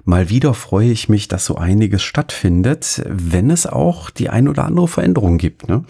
mal 0.05 0.29
wieder 0.29 0.55
freue 0.55 0.91
ich 0.91 1.09
mich, 1.09 1.29
dass 1.29 1.45
so 1.45 1.57
einiges 1.57 2.03
stattfindet, 2.03 3.03
wenn 3.09 3.51
es 3.51 3.67
auch 3.67 4.11
die 4.11 4.29
ein 4.29 4.49
oder 4.49 4.65
andere 4.65 4.89
Veränderung 4.89 5.39
gibt. 5.39 5.69
Ne? 5.69 5.85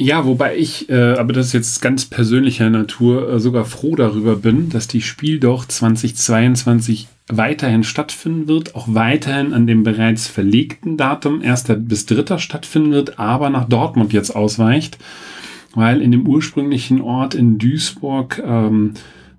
Ja, 0.00 0.24
wobei 0.24 0.56
ich, 0.56 0.88
äh, 0.90 1.14
aber 1.14 1.32
das 1.32 1.48
ist 1.48 1.52
jetzt 1.54 1.82
ganz 1.82 2.04
persönlicher 2.04 2.70
Natur, 2.70 3.32
äh, 3.32 3.40
sogar 3.40 3.64
froh 3.64 3.96
darüber 3.96 4.36
bin, 4.36 4.68
dass 4.70 4.86
die 4.86 5.02
Spiel 5.02 5.40
doch 5.40 5.66
2022 5.66 7.08
weiterhin 7.26 7.82
stattfinden 7.82 8.46
wird, 8.46 8.76
auch 8.76 8.86
weiterhin 8.88 9.52
an 9.52 9.66
dem 9.66 9.82
bereits 9.82 10.28
verlegten 10.28 10.96
Datum 10.96 11.42
1. 11.42 11.64
bis 11.78 12.06
3. 12.06 12.38
stattfinden 12.38 12.92
wird, 12.92 13.18
aber 13.18 13.50
nach 13.50 13.68
Dortmund 13.68 14.12
jetzt 14.12 14.30
ausweicht, 14.36 14.98
weil 15.74 16.00
in 16.00 16.12
dem 16.12 16.28
ursprünglichen 16.28 17.00
Ort 17.00 17.34
in 17.34 17.58
Duisburg 17.58 18.40
ähm, 18.46 18.94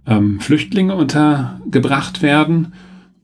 ähm, 0.06 0.42
Flüchtlinge 0.42 0.94
untergebracht 0.94 2.22
werden 2.22 2.74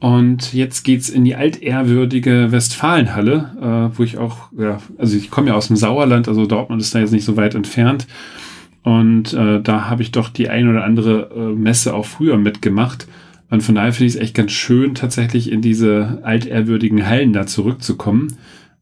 und 0.05 0.53
jetzt 0.53 0.83
geht's 0.83 1.09
in 1.09 1.25
die 1.25 1.35
altehrwürdige 1.35 2.51
Westfalenhalle, 2.51 3.89
äh, 3.91 3.97
wo 3.97 4.03
ich 4.03 4.19
auch, 4.19 4.51
ja, 4.55 4.77
also 4.99 5.17
ich 5.17 5.31
komme 5.31 5.47
ja 5.47 5.55
aus 5.55 5.65
dem 5.65 5.77
Sauerland, 5.77 6.27
also 6.27 6.45
Dortmund 6.45 6.79
ist 6.79 6.93
da 6.93 6.99
jetzt 6.99 7.11
nicht 7.11 7.25
so 7.25 7.37
weit 7.37 7.55
entfernt. 7.55 8.05
Und 8.83 9.33
äh, 9.33 9.59
da 9.63 9.89
habe 9.89 10.03
ich 10.03 10.11
doch 10.11 10.29
die 10.29 10.47
ein 10.47 10.69
oder 10.69 10.83
andere 10.83 11.31
äh, 11.35 11.55
Messe 11.55 11.95
auch 11.95 12.05
früher 12.05 12.37
mitgemacht. 12.37 13.07
Und 13.49 13.63
von 13.63 13.73
daher 13.73 13.93
finde 13.93 14.09
ich 14.09 14.13
es 14.13 14.21
echt 14.21 14.35
ganz 14.35 14.51
schön, 14.51 14.93
tatsächlich 14.93 15.51
in 15.51 15.63
diese 15.63 16.19
altehrwürdigen 16.21 17.07
Hallen 17.07 17.33
da 17.33 17.47
zurückzukommen. 17.47 18.37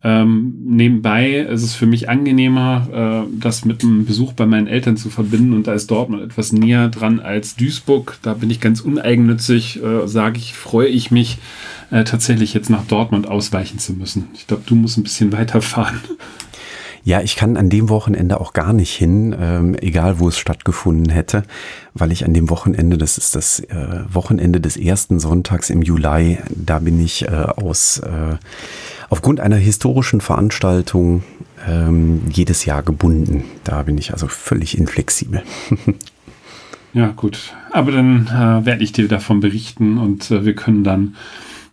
Ähm, 0.06 0.56
nebenbei 0.66 1.32
ist 1.32 1.64
es 1.64 1.76
für 1.76 1.86
mich 1.86 2.10
angenehmer, 2.10 3.26
äh, 3.26 3.40
das 3.40 3.64
mit 3.64 3.84
einem 3.84 4.06
Besuch 4.06 4.34
bei 4.34 4.46
meinen 4.46 4.68
Eltern 4.68 4.98
zu 4.98 5.10
verbinden 5.10 5.54
und 5.54 5.66
da 5.66 5.74
ist 5.74 5.90
Dortmund 5.90 6.22
etwas 6.22 6.52
näher 6.52 6.90
dran 6.90 7.22
als 7.22 7.56
Duisburg. 7.56 8.18
Da 8.22 8.34
bin 8.34 8.50
ich 8.50 8.60
ganz 8.60 8.82
uneigennützig, 8.82 9.82
äh, 9.82 10.06
sage 10.08 10.40
ich, 10.40 10.56
freue 10.56 10.88
ich 10.88 11.10
mich 11.10 11.38
äh, 11.90 12.04
tatsächlich 12.04 12.54
jetzt 12.54 12.70
nach 12.70 12.84
Dortmund 12.86 13.30
ausweichen 13.30 13.80
zu 13.80 13.94
müssen. 13.94 14.28
Ich 14.34 14.46
glaube, 14.46 14.64
du 14.66 14.76
musst 14.76 14.98
ein 14.98 15.04
bisschen 15.04 15.32
weiterfahren. 15.32 16.02
Ja, 17.06 17.22
ich 17.22 17.36
kann 17.36 17.58
an 17.58 17.70
dem 17.70 17.90
Wochenende 17.90 18.40
auch 18.40 18.54
gar 18.54 18.72
nicht 18.72 18.94
hin, 18.94 19.36
ähm, 19.38 19.76
egal 19.82 20.20
wo 20.20 20.30
es 20.30 20.38
stattgefunden 20.38 21.12
hätte, 21.12 21.44
weil 21.94 22.14
ich 22.14 22.24
an 22.24 22.34
dem 22.34 22.50
Wochenende, 22.50 22.98
das 22.98 23.18
ist 23.18 23.36
das 23.36 23.60
äh, 23.60 24.04
Wochenende 24.10 24.62
des 24.62 24.78
ersten 24.78 25.20
Sonntags 25.20 25.70
im 25.70 25.82
Juli, 25.82 26.40
da 26.50 26.80
bin 26.80 27.04
ich 27.04 27.28
äh, 27.28 27.32
aus 27.32 28.00
äh, 28.00 28.38
aufgrund 29.14 29.40
einer 29.40 29.58
historischen 29.58 30.22
Veranstaltung 30.22 31.22
ähm, 31.68 32.24
jedes 32.32 32.66
Jahr 32.66 32.82
gebunden. 32.82 33.44
Da 33.64 33.84
bin 33.84 33.96
ich 34.00 34.12
also 34.12 34.28
völlig 34.28 34.76
inflexibel. 34.76 35.44
ja, 36.94 37.10
gut. 37.10 37.54
Aber 37.72 37.92
dann 37.92 38.26
äh, 38.26 38.66
werde 38.66 38.84
ich 38.84 38.92
dir 38.92 39.08
davon 39.08 39.40
berichten 39.40 40.00
und 40.00 40.32
äh, 40.32 40.46
wir 40.46 40.56
können 40.56 40.84
dann 40.84 41.16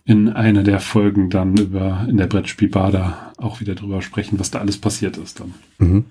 in 0.05 0.29
einer 0.29 0.61
der 0.61 0.79
Folgen 0.79 1.31
dann 1.31 1.57
über 1.57 2.05
in 2.07 2.17
der 2.17 2.27
Brettspielbar 2.27 2.91
da 2.91 3.33
auch 3.37 3.59
wieder 3.59 3.73
drüber 3.73 4.03
sprechen, 4.03 4.39
was 4.39 4.51
da 4.51 4.59
alles 4.59 4.77
passiert 4.77 5.17
ist 5.17 5.39
dann. 5.39 5.55
Mhm. 5.79 6.05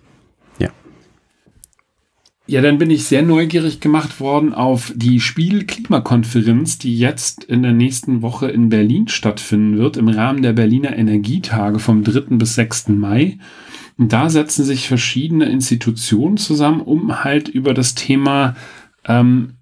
Ja. 2.51 2.61
Dann 2.61 2.79
bin 2.79 2.91
ich 2.91 3.05
sehr 3.05 3.23
neugierig 3.23 3.81
gemacht 3.81 4.19
worden 4.19 4.53
auf 4.53 4.93
die 4.97 5.21
Spielklimakonferenz, 5.21 6.79
die 6.79 6.99
jetzt 6.99 7.45
in 7.45 7.63
der 7.63 7.73
nächsten 7.73 8.23
Woche 8.23 8.51
in 8.51 8.69
Berlin 8.69 9.07
stattfinden 9.07 9.79
wird, 9.79 9.97
im 9.97 10.09
Rahmen 10.09 10.43
der 10.43 10.53
Berliner 10.53 10.97
Energietage 10.97 11.79
vom 11.79 12.03
3. 12.03 12.37
bis 12.37 12.57
6. 12.57 12.89
Mai. 12.89 13.39
Und 13.97 14.13
da 14.13 14.31
setzen 14.31 14.65
sich 14.65 14.89
verschiedene 14.89 15.45
Institutionen 15.45 16.39
zusammen, 16.39 16.81
um 16.81 17.23
halt 17.23 17.49
über 17.49 17.73
das 17.73 17.95
Thema 17.95 18.57
ähm, 19.07 19.55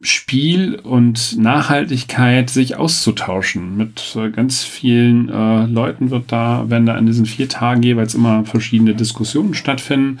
Spiel 0.00 0.76
und 0.76 1.38
Nachhaltigkeit 1.38 2.50
sich 2.50 2.76
auszutauschen. 2.76 3.76
Mit 3.76 4.14
äh, 4.16 4.30
ganz 4.30 4.64
vielen 4.64 5.28
äh, 5.28 5.64
Leuten 5.64 6.10
wird 6.10 6.30
da, 6.30 6.68
werden 6.68 6.86
da 6.86 6.94
an 6.94 7.06
diesen 7.06 7.24
vier 7.26 7.48
Tagen 7.48 7.82
jeweils 7.82 8.14
immer 8.14 8.44
verschiedene 8.44 8.94
Diskussionen 8.94 9.54
stattfinden. 9.54 10.18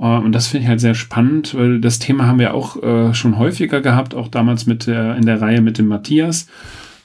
Äh, 0.00 0.04
und 0.04 0.32
das 0.32 0.48
finde 0.48 0.64
ich 0.64 0.68
halt 0.68 0.80
sehr 0.80 0.94
spannend, 0.94 1.54
weil 1.54 1.80
das 1.80 1.98
Thema 1.98 2.26
haben 2.26 2.38
wir 2.38 2.54
auch 2.54 2.82
äh, 2.82 3.14
schon 3.14 3.38
häufiger 3.38 3.80
gehabt, 3.80 4.14
auch 4.14 4.28
damals 4.28 4.66
mit 4.66 4.86
der, 4.86 5.16
in 5.16 5.26
der 5.26 5.40
Reihe 5.40 5.60
mit 5.60 5.78
dem 5.78 5.86
Matthias. 5.86 6.46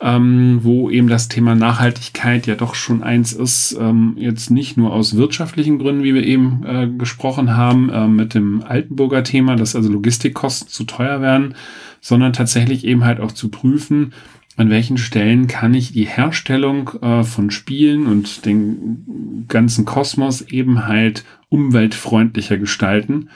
Ähm, 0.02 0.60
wo 0.62 0.90
eben 0.90 1.08
das 1.08 1.30
Thema 1.30 1.56
Nachhaltigkeit 1.56 2.48
ja 2.48 2.56
doch 2.56 2.76
schon 2.76 3.02
eins 3.02 3.32
ist, 3.32 3.78
ähm, 3.80 4.16
jetzt 4.20 4.52
nicht 4.52 4.76
nur 4.76 4.92
aus 4.92 5.16
wirtschaftlichen 5.16 5.80
Gründen, 5.80 6.04
wie 6.04 6.14
wir 6.14 6.26
eben 6.26 6.64
äh, 6.68 6.88
gesprochen 6.98 7.56
haben, 7.56 7.90
äh, 7.90 8.06
mit 8.06 8.34
dem 8.34 8.62
Altenburger 8.62 9.24
Thema, 9.24 9.56
dass 9.56 9.74
also 9.74 9.90
Logistikkosten 9.90 10.68
zu 10.68 10.84
teuer 10.84 11.22
werden, 11.22 11.56
sondern 12.02 12.34
tatsächlich 12.34 12.84
eben 12.86 13.06
halt 13.06 13.22
auch 13.22 13.32
zu 13.32 13.48
prüfen, 13.48 14.12
an 14.58 14.70
welchen 14.70 14.98
Stellen 14.98 15.48
kann 15.48 15.74
ich 15.74 15.92
die 15.92 16.06
Herstellung 16.06 16.90
äh, 17.02 17.24
von 17.24 17.52
Spielen 17.52 18.08
und 18.08 18.46
den 18.46 19.46
ganzen 19.48 19.86
Kosmos 19.86 20.42
eben 20.42 20.88
halt 20.88 21.26
umweltfreundlicher 21.50 22.58
gestalten. 22.58 23.30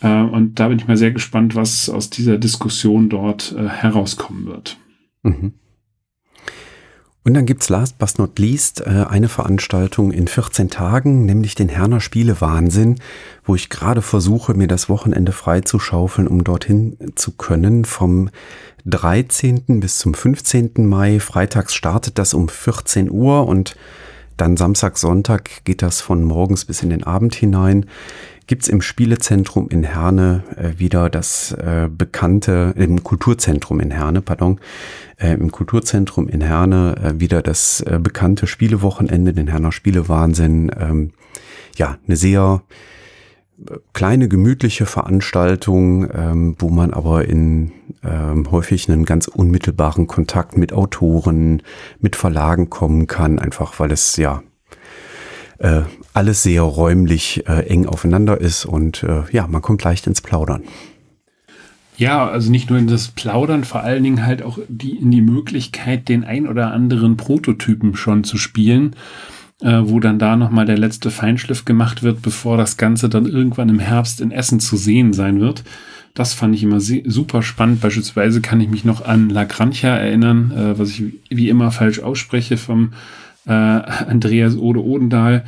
Äh, 0.00 0.22
und 0.22 0.58
da 0.58 0.68
bin 0.68 0.78
ich 0.78 0.88
mal 0.88 0.96
sehr 0.96 1.12
gespannt, 1.12 1.54
was 1.54 1.88
aus 1.88 2.10
dieser 2.10 2.38
Diskussion 2.38 3.08
dort 3.08 3.54
äh, 3.56 3.68
herauskommen 3.68 4.46
wird. 4.46 4.76
Mhm. 5.22 5.52
Und 7.26 7.32
dann 7.32 7.46
gibt's 7.46 7.70
last 7.70 7.98
but 7.98 8.18
not 8.18 8.38
least 8.38 8.82
äh, 8.82 9.06
eine 9.08 9.30
Veranstaltung 9.30 10.12
in 10.12 10.28
14 10.28 10.68
Tagen, 10.68 11.24
nämlich 11.24 11.54
den 11.54 11.70
Herner 11.70 12.00
Spiele 12.00 12.42
Wahnsinn, 12.42 12.96
wo 13.44 13.54
ich 13.54 13.70
gerade 13.70 14.02
versuche, 14.02 14.52
mir 14.52 14.68
das 14.68 14.90
Wochenende 14.90 15.32
freizuschaufeln, 15.32 16.28
um 16.28 16.44
dorthin 16.44 16.98
zu 17.14 17.32
können. 17.32 17.86
Vom 17.86 18.28
13. 18.84 19.80
bis 19.80 19.96
zum 19.96 20.12
15. 20.12 20.72
Mai. 20.86 21.18
Freitags 21.18 21.74
startet 21.74 22.18
das 22.18 22.34
um 22.34 22.50
14 22.50 23.10
Uhr 23.10 23.46
und 23.46 23.74
dann 24.36 24.56
Samstag, 24.58 24.98
Sonntag 24.98 25.64
geht 25.64 25.80
das 25.80 26.02
von 26.02 26.22
morgens 26.22 26.66
bis 26.66 26.82
in 26.82 26.90
den 26.90 27.04
Abend 27.04 27.34
hinein. 27.34 27.86
Gibt's 28.46 28.68
im 28.68 28.82
Spielezentrum 28.82 29.68
in 29.68 29.84
Herne 29.84 30.44
äh, 30.56 30.78
wieder 30.78 31.08
das 31.08 31.52
äh, 31.52 31.88
bekannte, 31.90 32.74
im 32.76 33.02
Kulturzentrum 33.02 33.80
in 33.80 33.90
Herne, 33.90 34.20
pardon, 34.20 34.60
äh, 35.16 35.32
im 35.32 35.50
Kulturzentrum 35.50 36.28
in 36.28 36.40
Herne 36.40 36.96
äh, 37.02 37.20
wieder 37.20 37.40
das 37.42 37.80
äh, 37.80 37.98
bekannte 38.02 38.46
Spielewochenende, 38.46 39.32
den 39.32 39.48
Herner 39.48 39.72
Spielewahnsinn. 39.72 40.70
Ähm, 40.78 41.10
ja, 41.76 41.98
eine 42.06 42.16
sehr 42.16 42.62
kleine 43.92 44.28
gemütliche 44.28 44.86
Veranstaltung, 44.86 46.08
ähm, 46.12 46.56
wo 46.58 46.68
man 46.68 46.92
aber 46.92 47.26
in 47.26 47.72
ähm, 48.02 48.50
häufig 48.50 48.90
einen 48.90 49.04
ganz 49.04 49.28
unmittelbaren 49.28 50.06
Kontakt 50.06 50.56
mit 50.56 50.72
Autoren, 50.72 51.62
mit 52.00 52.16
Verlagen 52.16 52.68
kommen 52.68 53.06
kann, 53.06 53.38
einfach 53.38 53.78
weil 53.78 53.92
es 53.92 54.16
ja 54.16 54.42
äh, 55.58 55.82
alles 56.12 56.42
sehr 56.42 56.62
räumlich 56.62 57.44
äh, 57.46 57.66
eng 57.66 57.86
aufeinander 57.86 58.40
ist 58.40 58.64
und 58.64 59.02
äh, 59.02 59.22
ja, 59.32 59.46
man 59.46 59.62
kommt 59.62 59.82
leicht 59.84 60.06
ins 60.06 60.20
Plaudern. 60.20 60.62
Ja, 61.96 62.28
also 62.28 62.50
nicht 62.50 62.70
nur 62.70 62.78
in 62.78 62.88
das 62.88 63.08
Plaudern, 63.08 63.62
vor 63.62 63.82
allen 63.82 64.02
Dingen 64.02 64.26
halt 64.26 64.42
auch 64.42 64.58
die, 64.68 64.96
in 64.96 65.12
die 65.12 65.20
Möglichkeit, 65.20 66.08
den 66.08 66.24
ein 66.24 66.48
oder 66.48 66.72
anderen 66.72 67.16
Prototypen 67.16 67.94
schon 67.94 68.24
zu 68.24 68.36
spielen 68.36 68.96
äh, 69.62 69.80
wo 69.84 70.00
dann 70.00 70.18
da 70.18 70.36
nochmal 70.36 70.66
der 70.66 70.78
letzte 70.78 71.10
Feinschliff 71.10 71.64
gemacht 71.64 72.02
wird, 72.02 72.22
bevor 72.22 72.56
das 72.56 72.76
Ganze 72.76 73.08
dann 73.08 73.26
irgendwann 73.26 73.68
im 73.68 73.78
Herbst 73.78 74.20
in 74.20 74.30
Essen 74.30 74.60
zu 74.60 74.76
sehen 74.76 75.12
sein 75.12 75.40
wird. 75.40 75.64
Das 76.12 76.32
fand 76.32 76.54
ich 76.54 76.62
immer 76.62 76.80
super 76.80 77.42
spannend. 77.42 77.80
Beispielsweise 77.80 78.40
kann 78.40 78.60
ich 78.60 78.68
mich 78.68 78.84
noch 78.84 79.04
an 79.04 79.30
La 79.30 79.44
Grancha 79.44 79.88
erinnern, 79.88 80.52
äh, 80.52 80.78
was 80.78 80.90
ich 80.90 81.04
wie 81.30 81.48
immer 81.48 81.70
falsch 81.70 82.00
ausspreche 82.00 82.56
vom 82.56 82.92
äh, 83.46 83.52
Andreas 83.52 84.56
Ode 84.56 84.82
Odendahl 84.82 85.44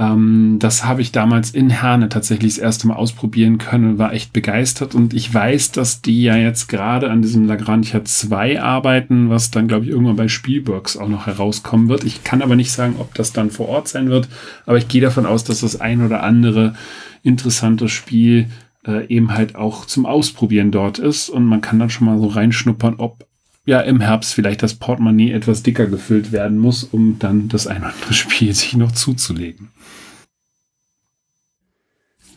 ähm, 0.00 0.56
das 0.58 0.86
habe 0.86 1.02
ich 1.02 1.12
damals 1.12 1.50
in 1.50 1.68
Herne 1.68 2.08
tatsächlich 2.08 2.54
das 2.54 2.62
erste 2.62 2.88
Mal 2.88 2.94
ausprobieren 2.94 3.58
können 3.58 3.98
war 3.98 4.14
echt 4.14 4.32
begeistert. 4.32 4.94
Und 4.94 5.12
ich 5.12 5.32
weiß, 5.32 5.72
dass 5.72 6.00
die 6.00 6.22
ja 6.22 6.36
jetzt 6.36 6.68
gerade 6.68 7.10
an 7.10 7.20
diesem 7.20 7.46
Lagrangia 7.46 8.02
2 8.02 8.62
arbeiten, 8.62 9.28
was 9.28 9.50
dann, 9.50 9.68
glaube 9.68 9.84
ich, 9.84 9.90
irgendwann 9.90 10.16
bei 10.16 10.28
Spielworks 10.28 10.96
auch 10.96 11.08
noch 11.08 11.26
herauskommen 11.26 11.90
wird. 11.90 12.04
Ich 12.04 12.24
kann 12.24 12.40
aber 12.40 12.56
nicht 12.56 12.72
sagen, 12.72 12.96
ob 12.98 13.14
das 13.14 13.34
dann 13.34 13.50
vor 13.50 13.68
Ort 13.68 13.88
sein 13.88 14.08
wird, 14.08 14.28
aber 14.64 14.78
ich 14.78 14.88
gehe 14.88 15.02
davon 15.02 15.26
aus, 15.26 15.44
dass 15.44 15.60
das 15.60 15.80
ein 15.80 16.02
oder 16.02 16.22
andere 16.22 16.74
interessante 17.22 17.90
Spiel 17.90 18.48
äh, 18.86 19.06
eben 19.08 19.34
halt 19.34 19.54
auch 19.54 19.84
zum 19.84 20.06
Ausprobieren 20.06 20.70
dort 20.70 20.98
ist. 20.98 21.28
Und 21.28 21.44
man 21.44 21.60
kann 21.60 21.78
dann 21.78 21.90
schon 21.90 22.06
mal 22.06 22.18
so 22.18 22.28
reinschnuppern, 22.28 22.94
ob 22.96 23.26
ja 23.66 23.80
im 23.80 24.00
Herbst 24.00 24.34
vielleicht 24.34 24.62
das 24.62 24.74
Portemonnaie 24.74 25.32
etwas 25.32 25.62
dicker 25.62 25.86
gefüllt 25.86 26.32
werden 26.32 26.58
muss, 26.58 26.84
um 26.84 27.18
dann 27.18 27.48
das 27.48 27.66
ein 27.66 27.82
oder 27.82 27.92
andere 27.92 28.14
Spiel 28.14 28.54
sich 28.54 28.76
noch 28.76 28.92
zuzulegen. 28.92 29.68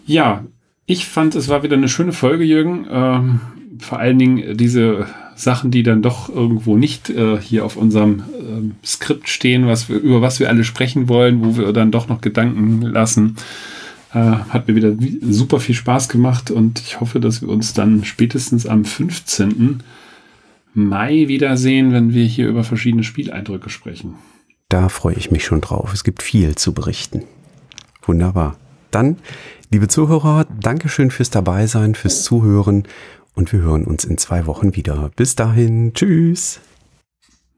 Ja, 0.05 0.43
ich 0.85 1.05
fand, 1.05 1.35
es 1.35 1.47
war 1.47 1.63
wieder 1.63 1.77
eine 1.77 1.87
schöne 1.87 2.11
Folge, 2.11 2.43
Jürgen. 2.43 2.85
Ähm, 2.89 3.39
vor 3.79 3.99
allen 3.99 4.19
Dingen 4.19 4.57
diese 4.57 5.07
Sachen, 5.35 5.71
die 5.71 5.81
dann 5.81 6.01
doch 6.01 6.29
irgendwo 6.29 6.77
nicht 6.77 7.09
äh, 7.09 7.39
hier 7.39 7.65
auf 7.65 7.77
unserem 7.77 8.23
ähm, 8.37 8.71
Skript 8.83 9.29
stehen, 9.29 9.65
was 9.65 9.89
wir, 9.89 9.97
über 9.97 10.21
was 10.21 10.39
wir 10.39 10.49
alle 10.49 10.63
sprechen 10.63 11.07
wollen, 11.07 11.43
wo 11.43 11.57
wir 11.57 11.73
dann 11.73 11.91
doch 11.91 12.07
noch 12.07 12.21
Gedanken 12.21 12.81
lassen. 12.81 13.37
Äh, 14.13 14.19
hat 14.19 14.67
mir 14.67 14.75
wieder 14.75 14.93
super 15.21 15.59
viel 15.59 15.75
Spaß 15.75 16.09
gemacht 16.09 16.51
und 16.51 16.79
ich 16.81 16.99
hoffe, 16.99 17.19
dass 17.19 17.41
wir 17.41 17.49
uns 17.49 17.73
dann 17.73 18.03
spätestens 18.03 18.67
am 18.67 18.85
15. 18.85 19.81
Mai 20.73 21.27
wiedersehen, 21.27 21.91
wenn 21.91 22.13
wir 22.13 22.25
hier 22.25 22.47
über 22.47 22.63
verschiedene 22.63 23.03
Spieleindrücke 23.03 23.69
sprechen. 23.69 24.15
Da 24.69 24.89
freue 24.89 25.15
ich 25.15 25.31
mich 25.31 25.45
schon 25.45 25.61
drauf. 25.61 25.93
Es 25.93 26.03
gibt 26.03 26.23
viel 26.23 26.55
zu 26.55 26.73
berichten. 26.73 27.23
Wunderbar. 28.01 28.57
Dann 28.91 29.17
Liebe 29.73 29.87
Zuhörer, 29.87 30.45
Dankeschön 30.59 31.09
fürs 31.09 31.31
Dabeisein, 31.31 31.95
fürs 31.95 32.21
Zuhören 32.21 32.83
und 33.33 33.51
wir 33.51 33.61
hören 33.61 33.85
uns 33.85 34.05
in 34.05 34.19
zwei 34.19 34.45
Wochen 34.45 34.75
wieder. 34.75 35.09
Bis 35.15 35.33
dahin, 35.33 35.95
tschüss. 35.95 36.59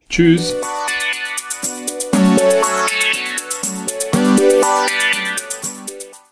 Tschüss. 0.08 0.56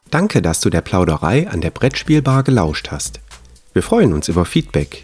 Danke, 0.09 0.41
dass 0.41 0.61
du 0.61 0.69
der 0.69 0.79
Plauderei 0.79 1.49
an 1.49 1.59
der 1.59 1.71
Brettspielbar 1.71 2.43
gelauscht 2.43 2.89
hast. 2.89 3.19
Wir 3.73 3.83
freuen 3.83 4.13
uns 4.13 4.29
über 4.29 4.45
Feedback, 4.45 5.03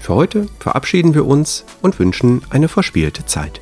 Für 0.00 0.14
heute 0.14 0.48
verabschieden 0.60 1.14
wir 1.14 1.26
uns 1.26 1.64
und 1.82 1.98
wünschen 1.98 2.42
eine 2.50 2.68
verspielte 2.68 3.26
Zeit. 3.26 3.60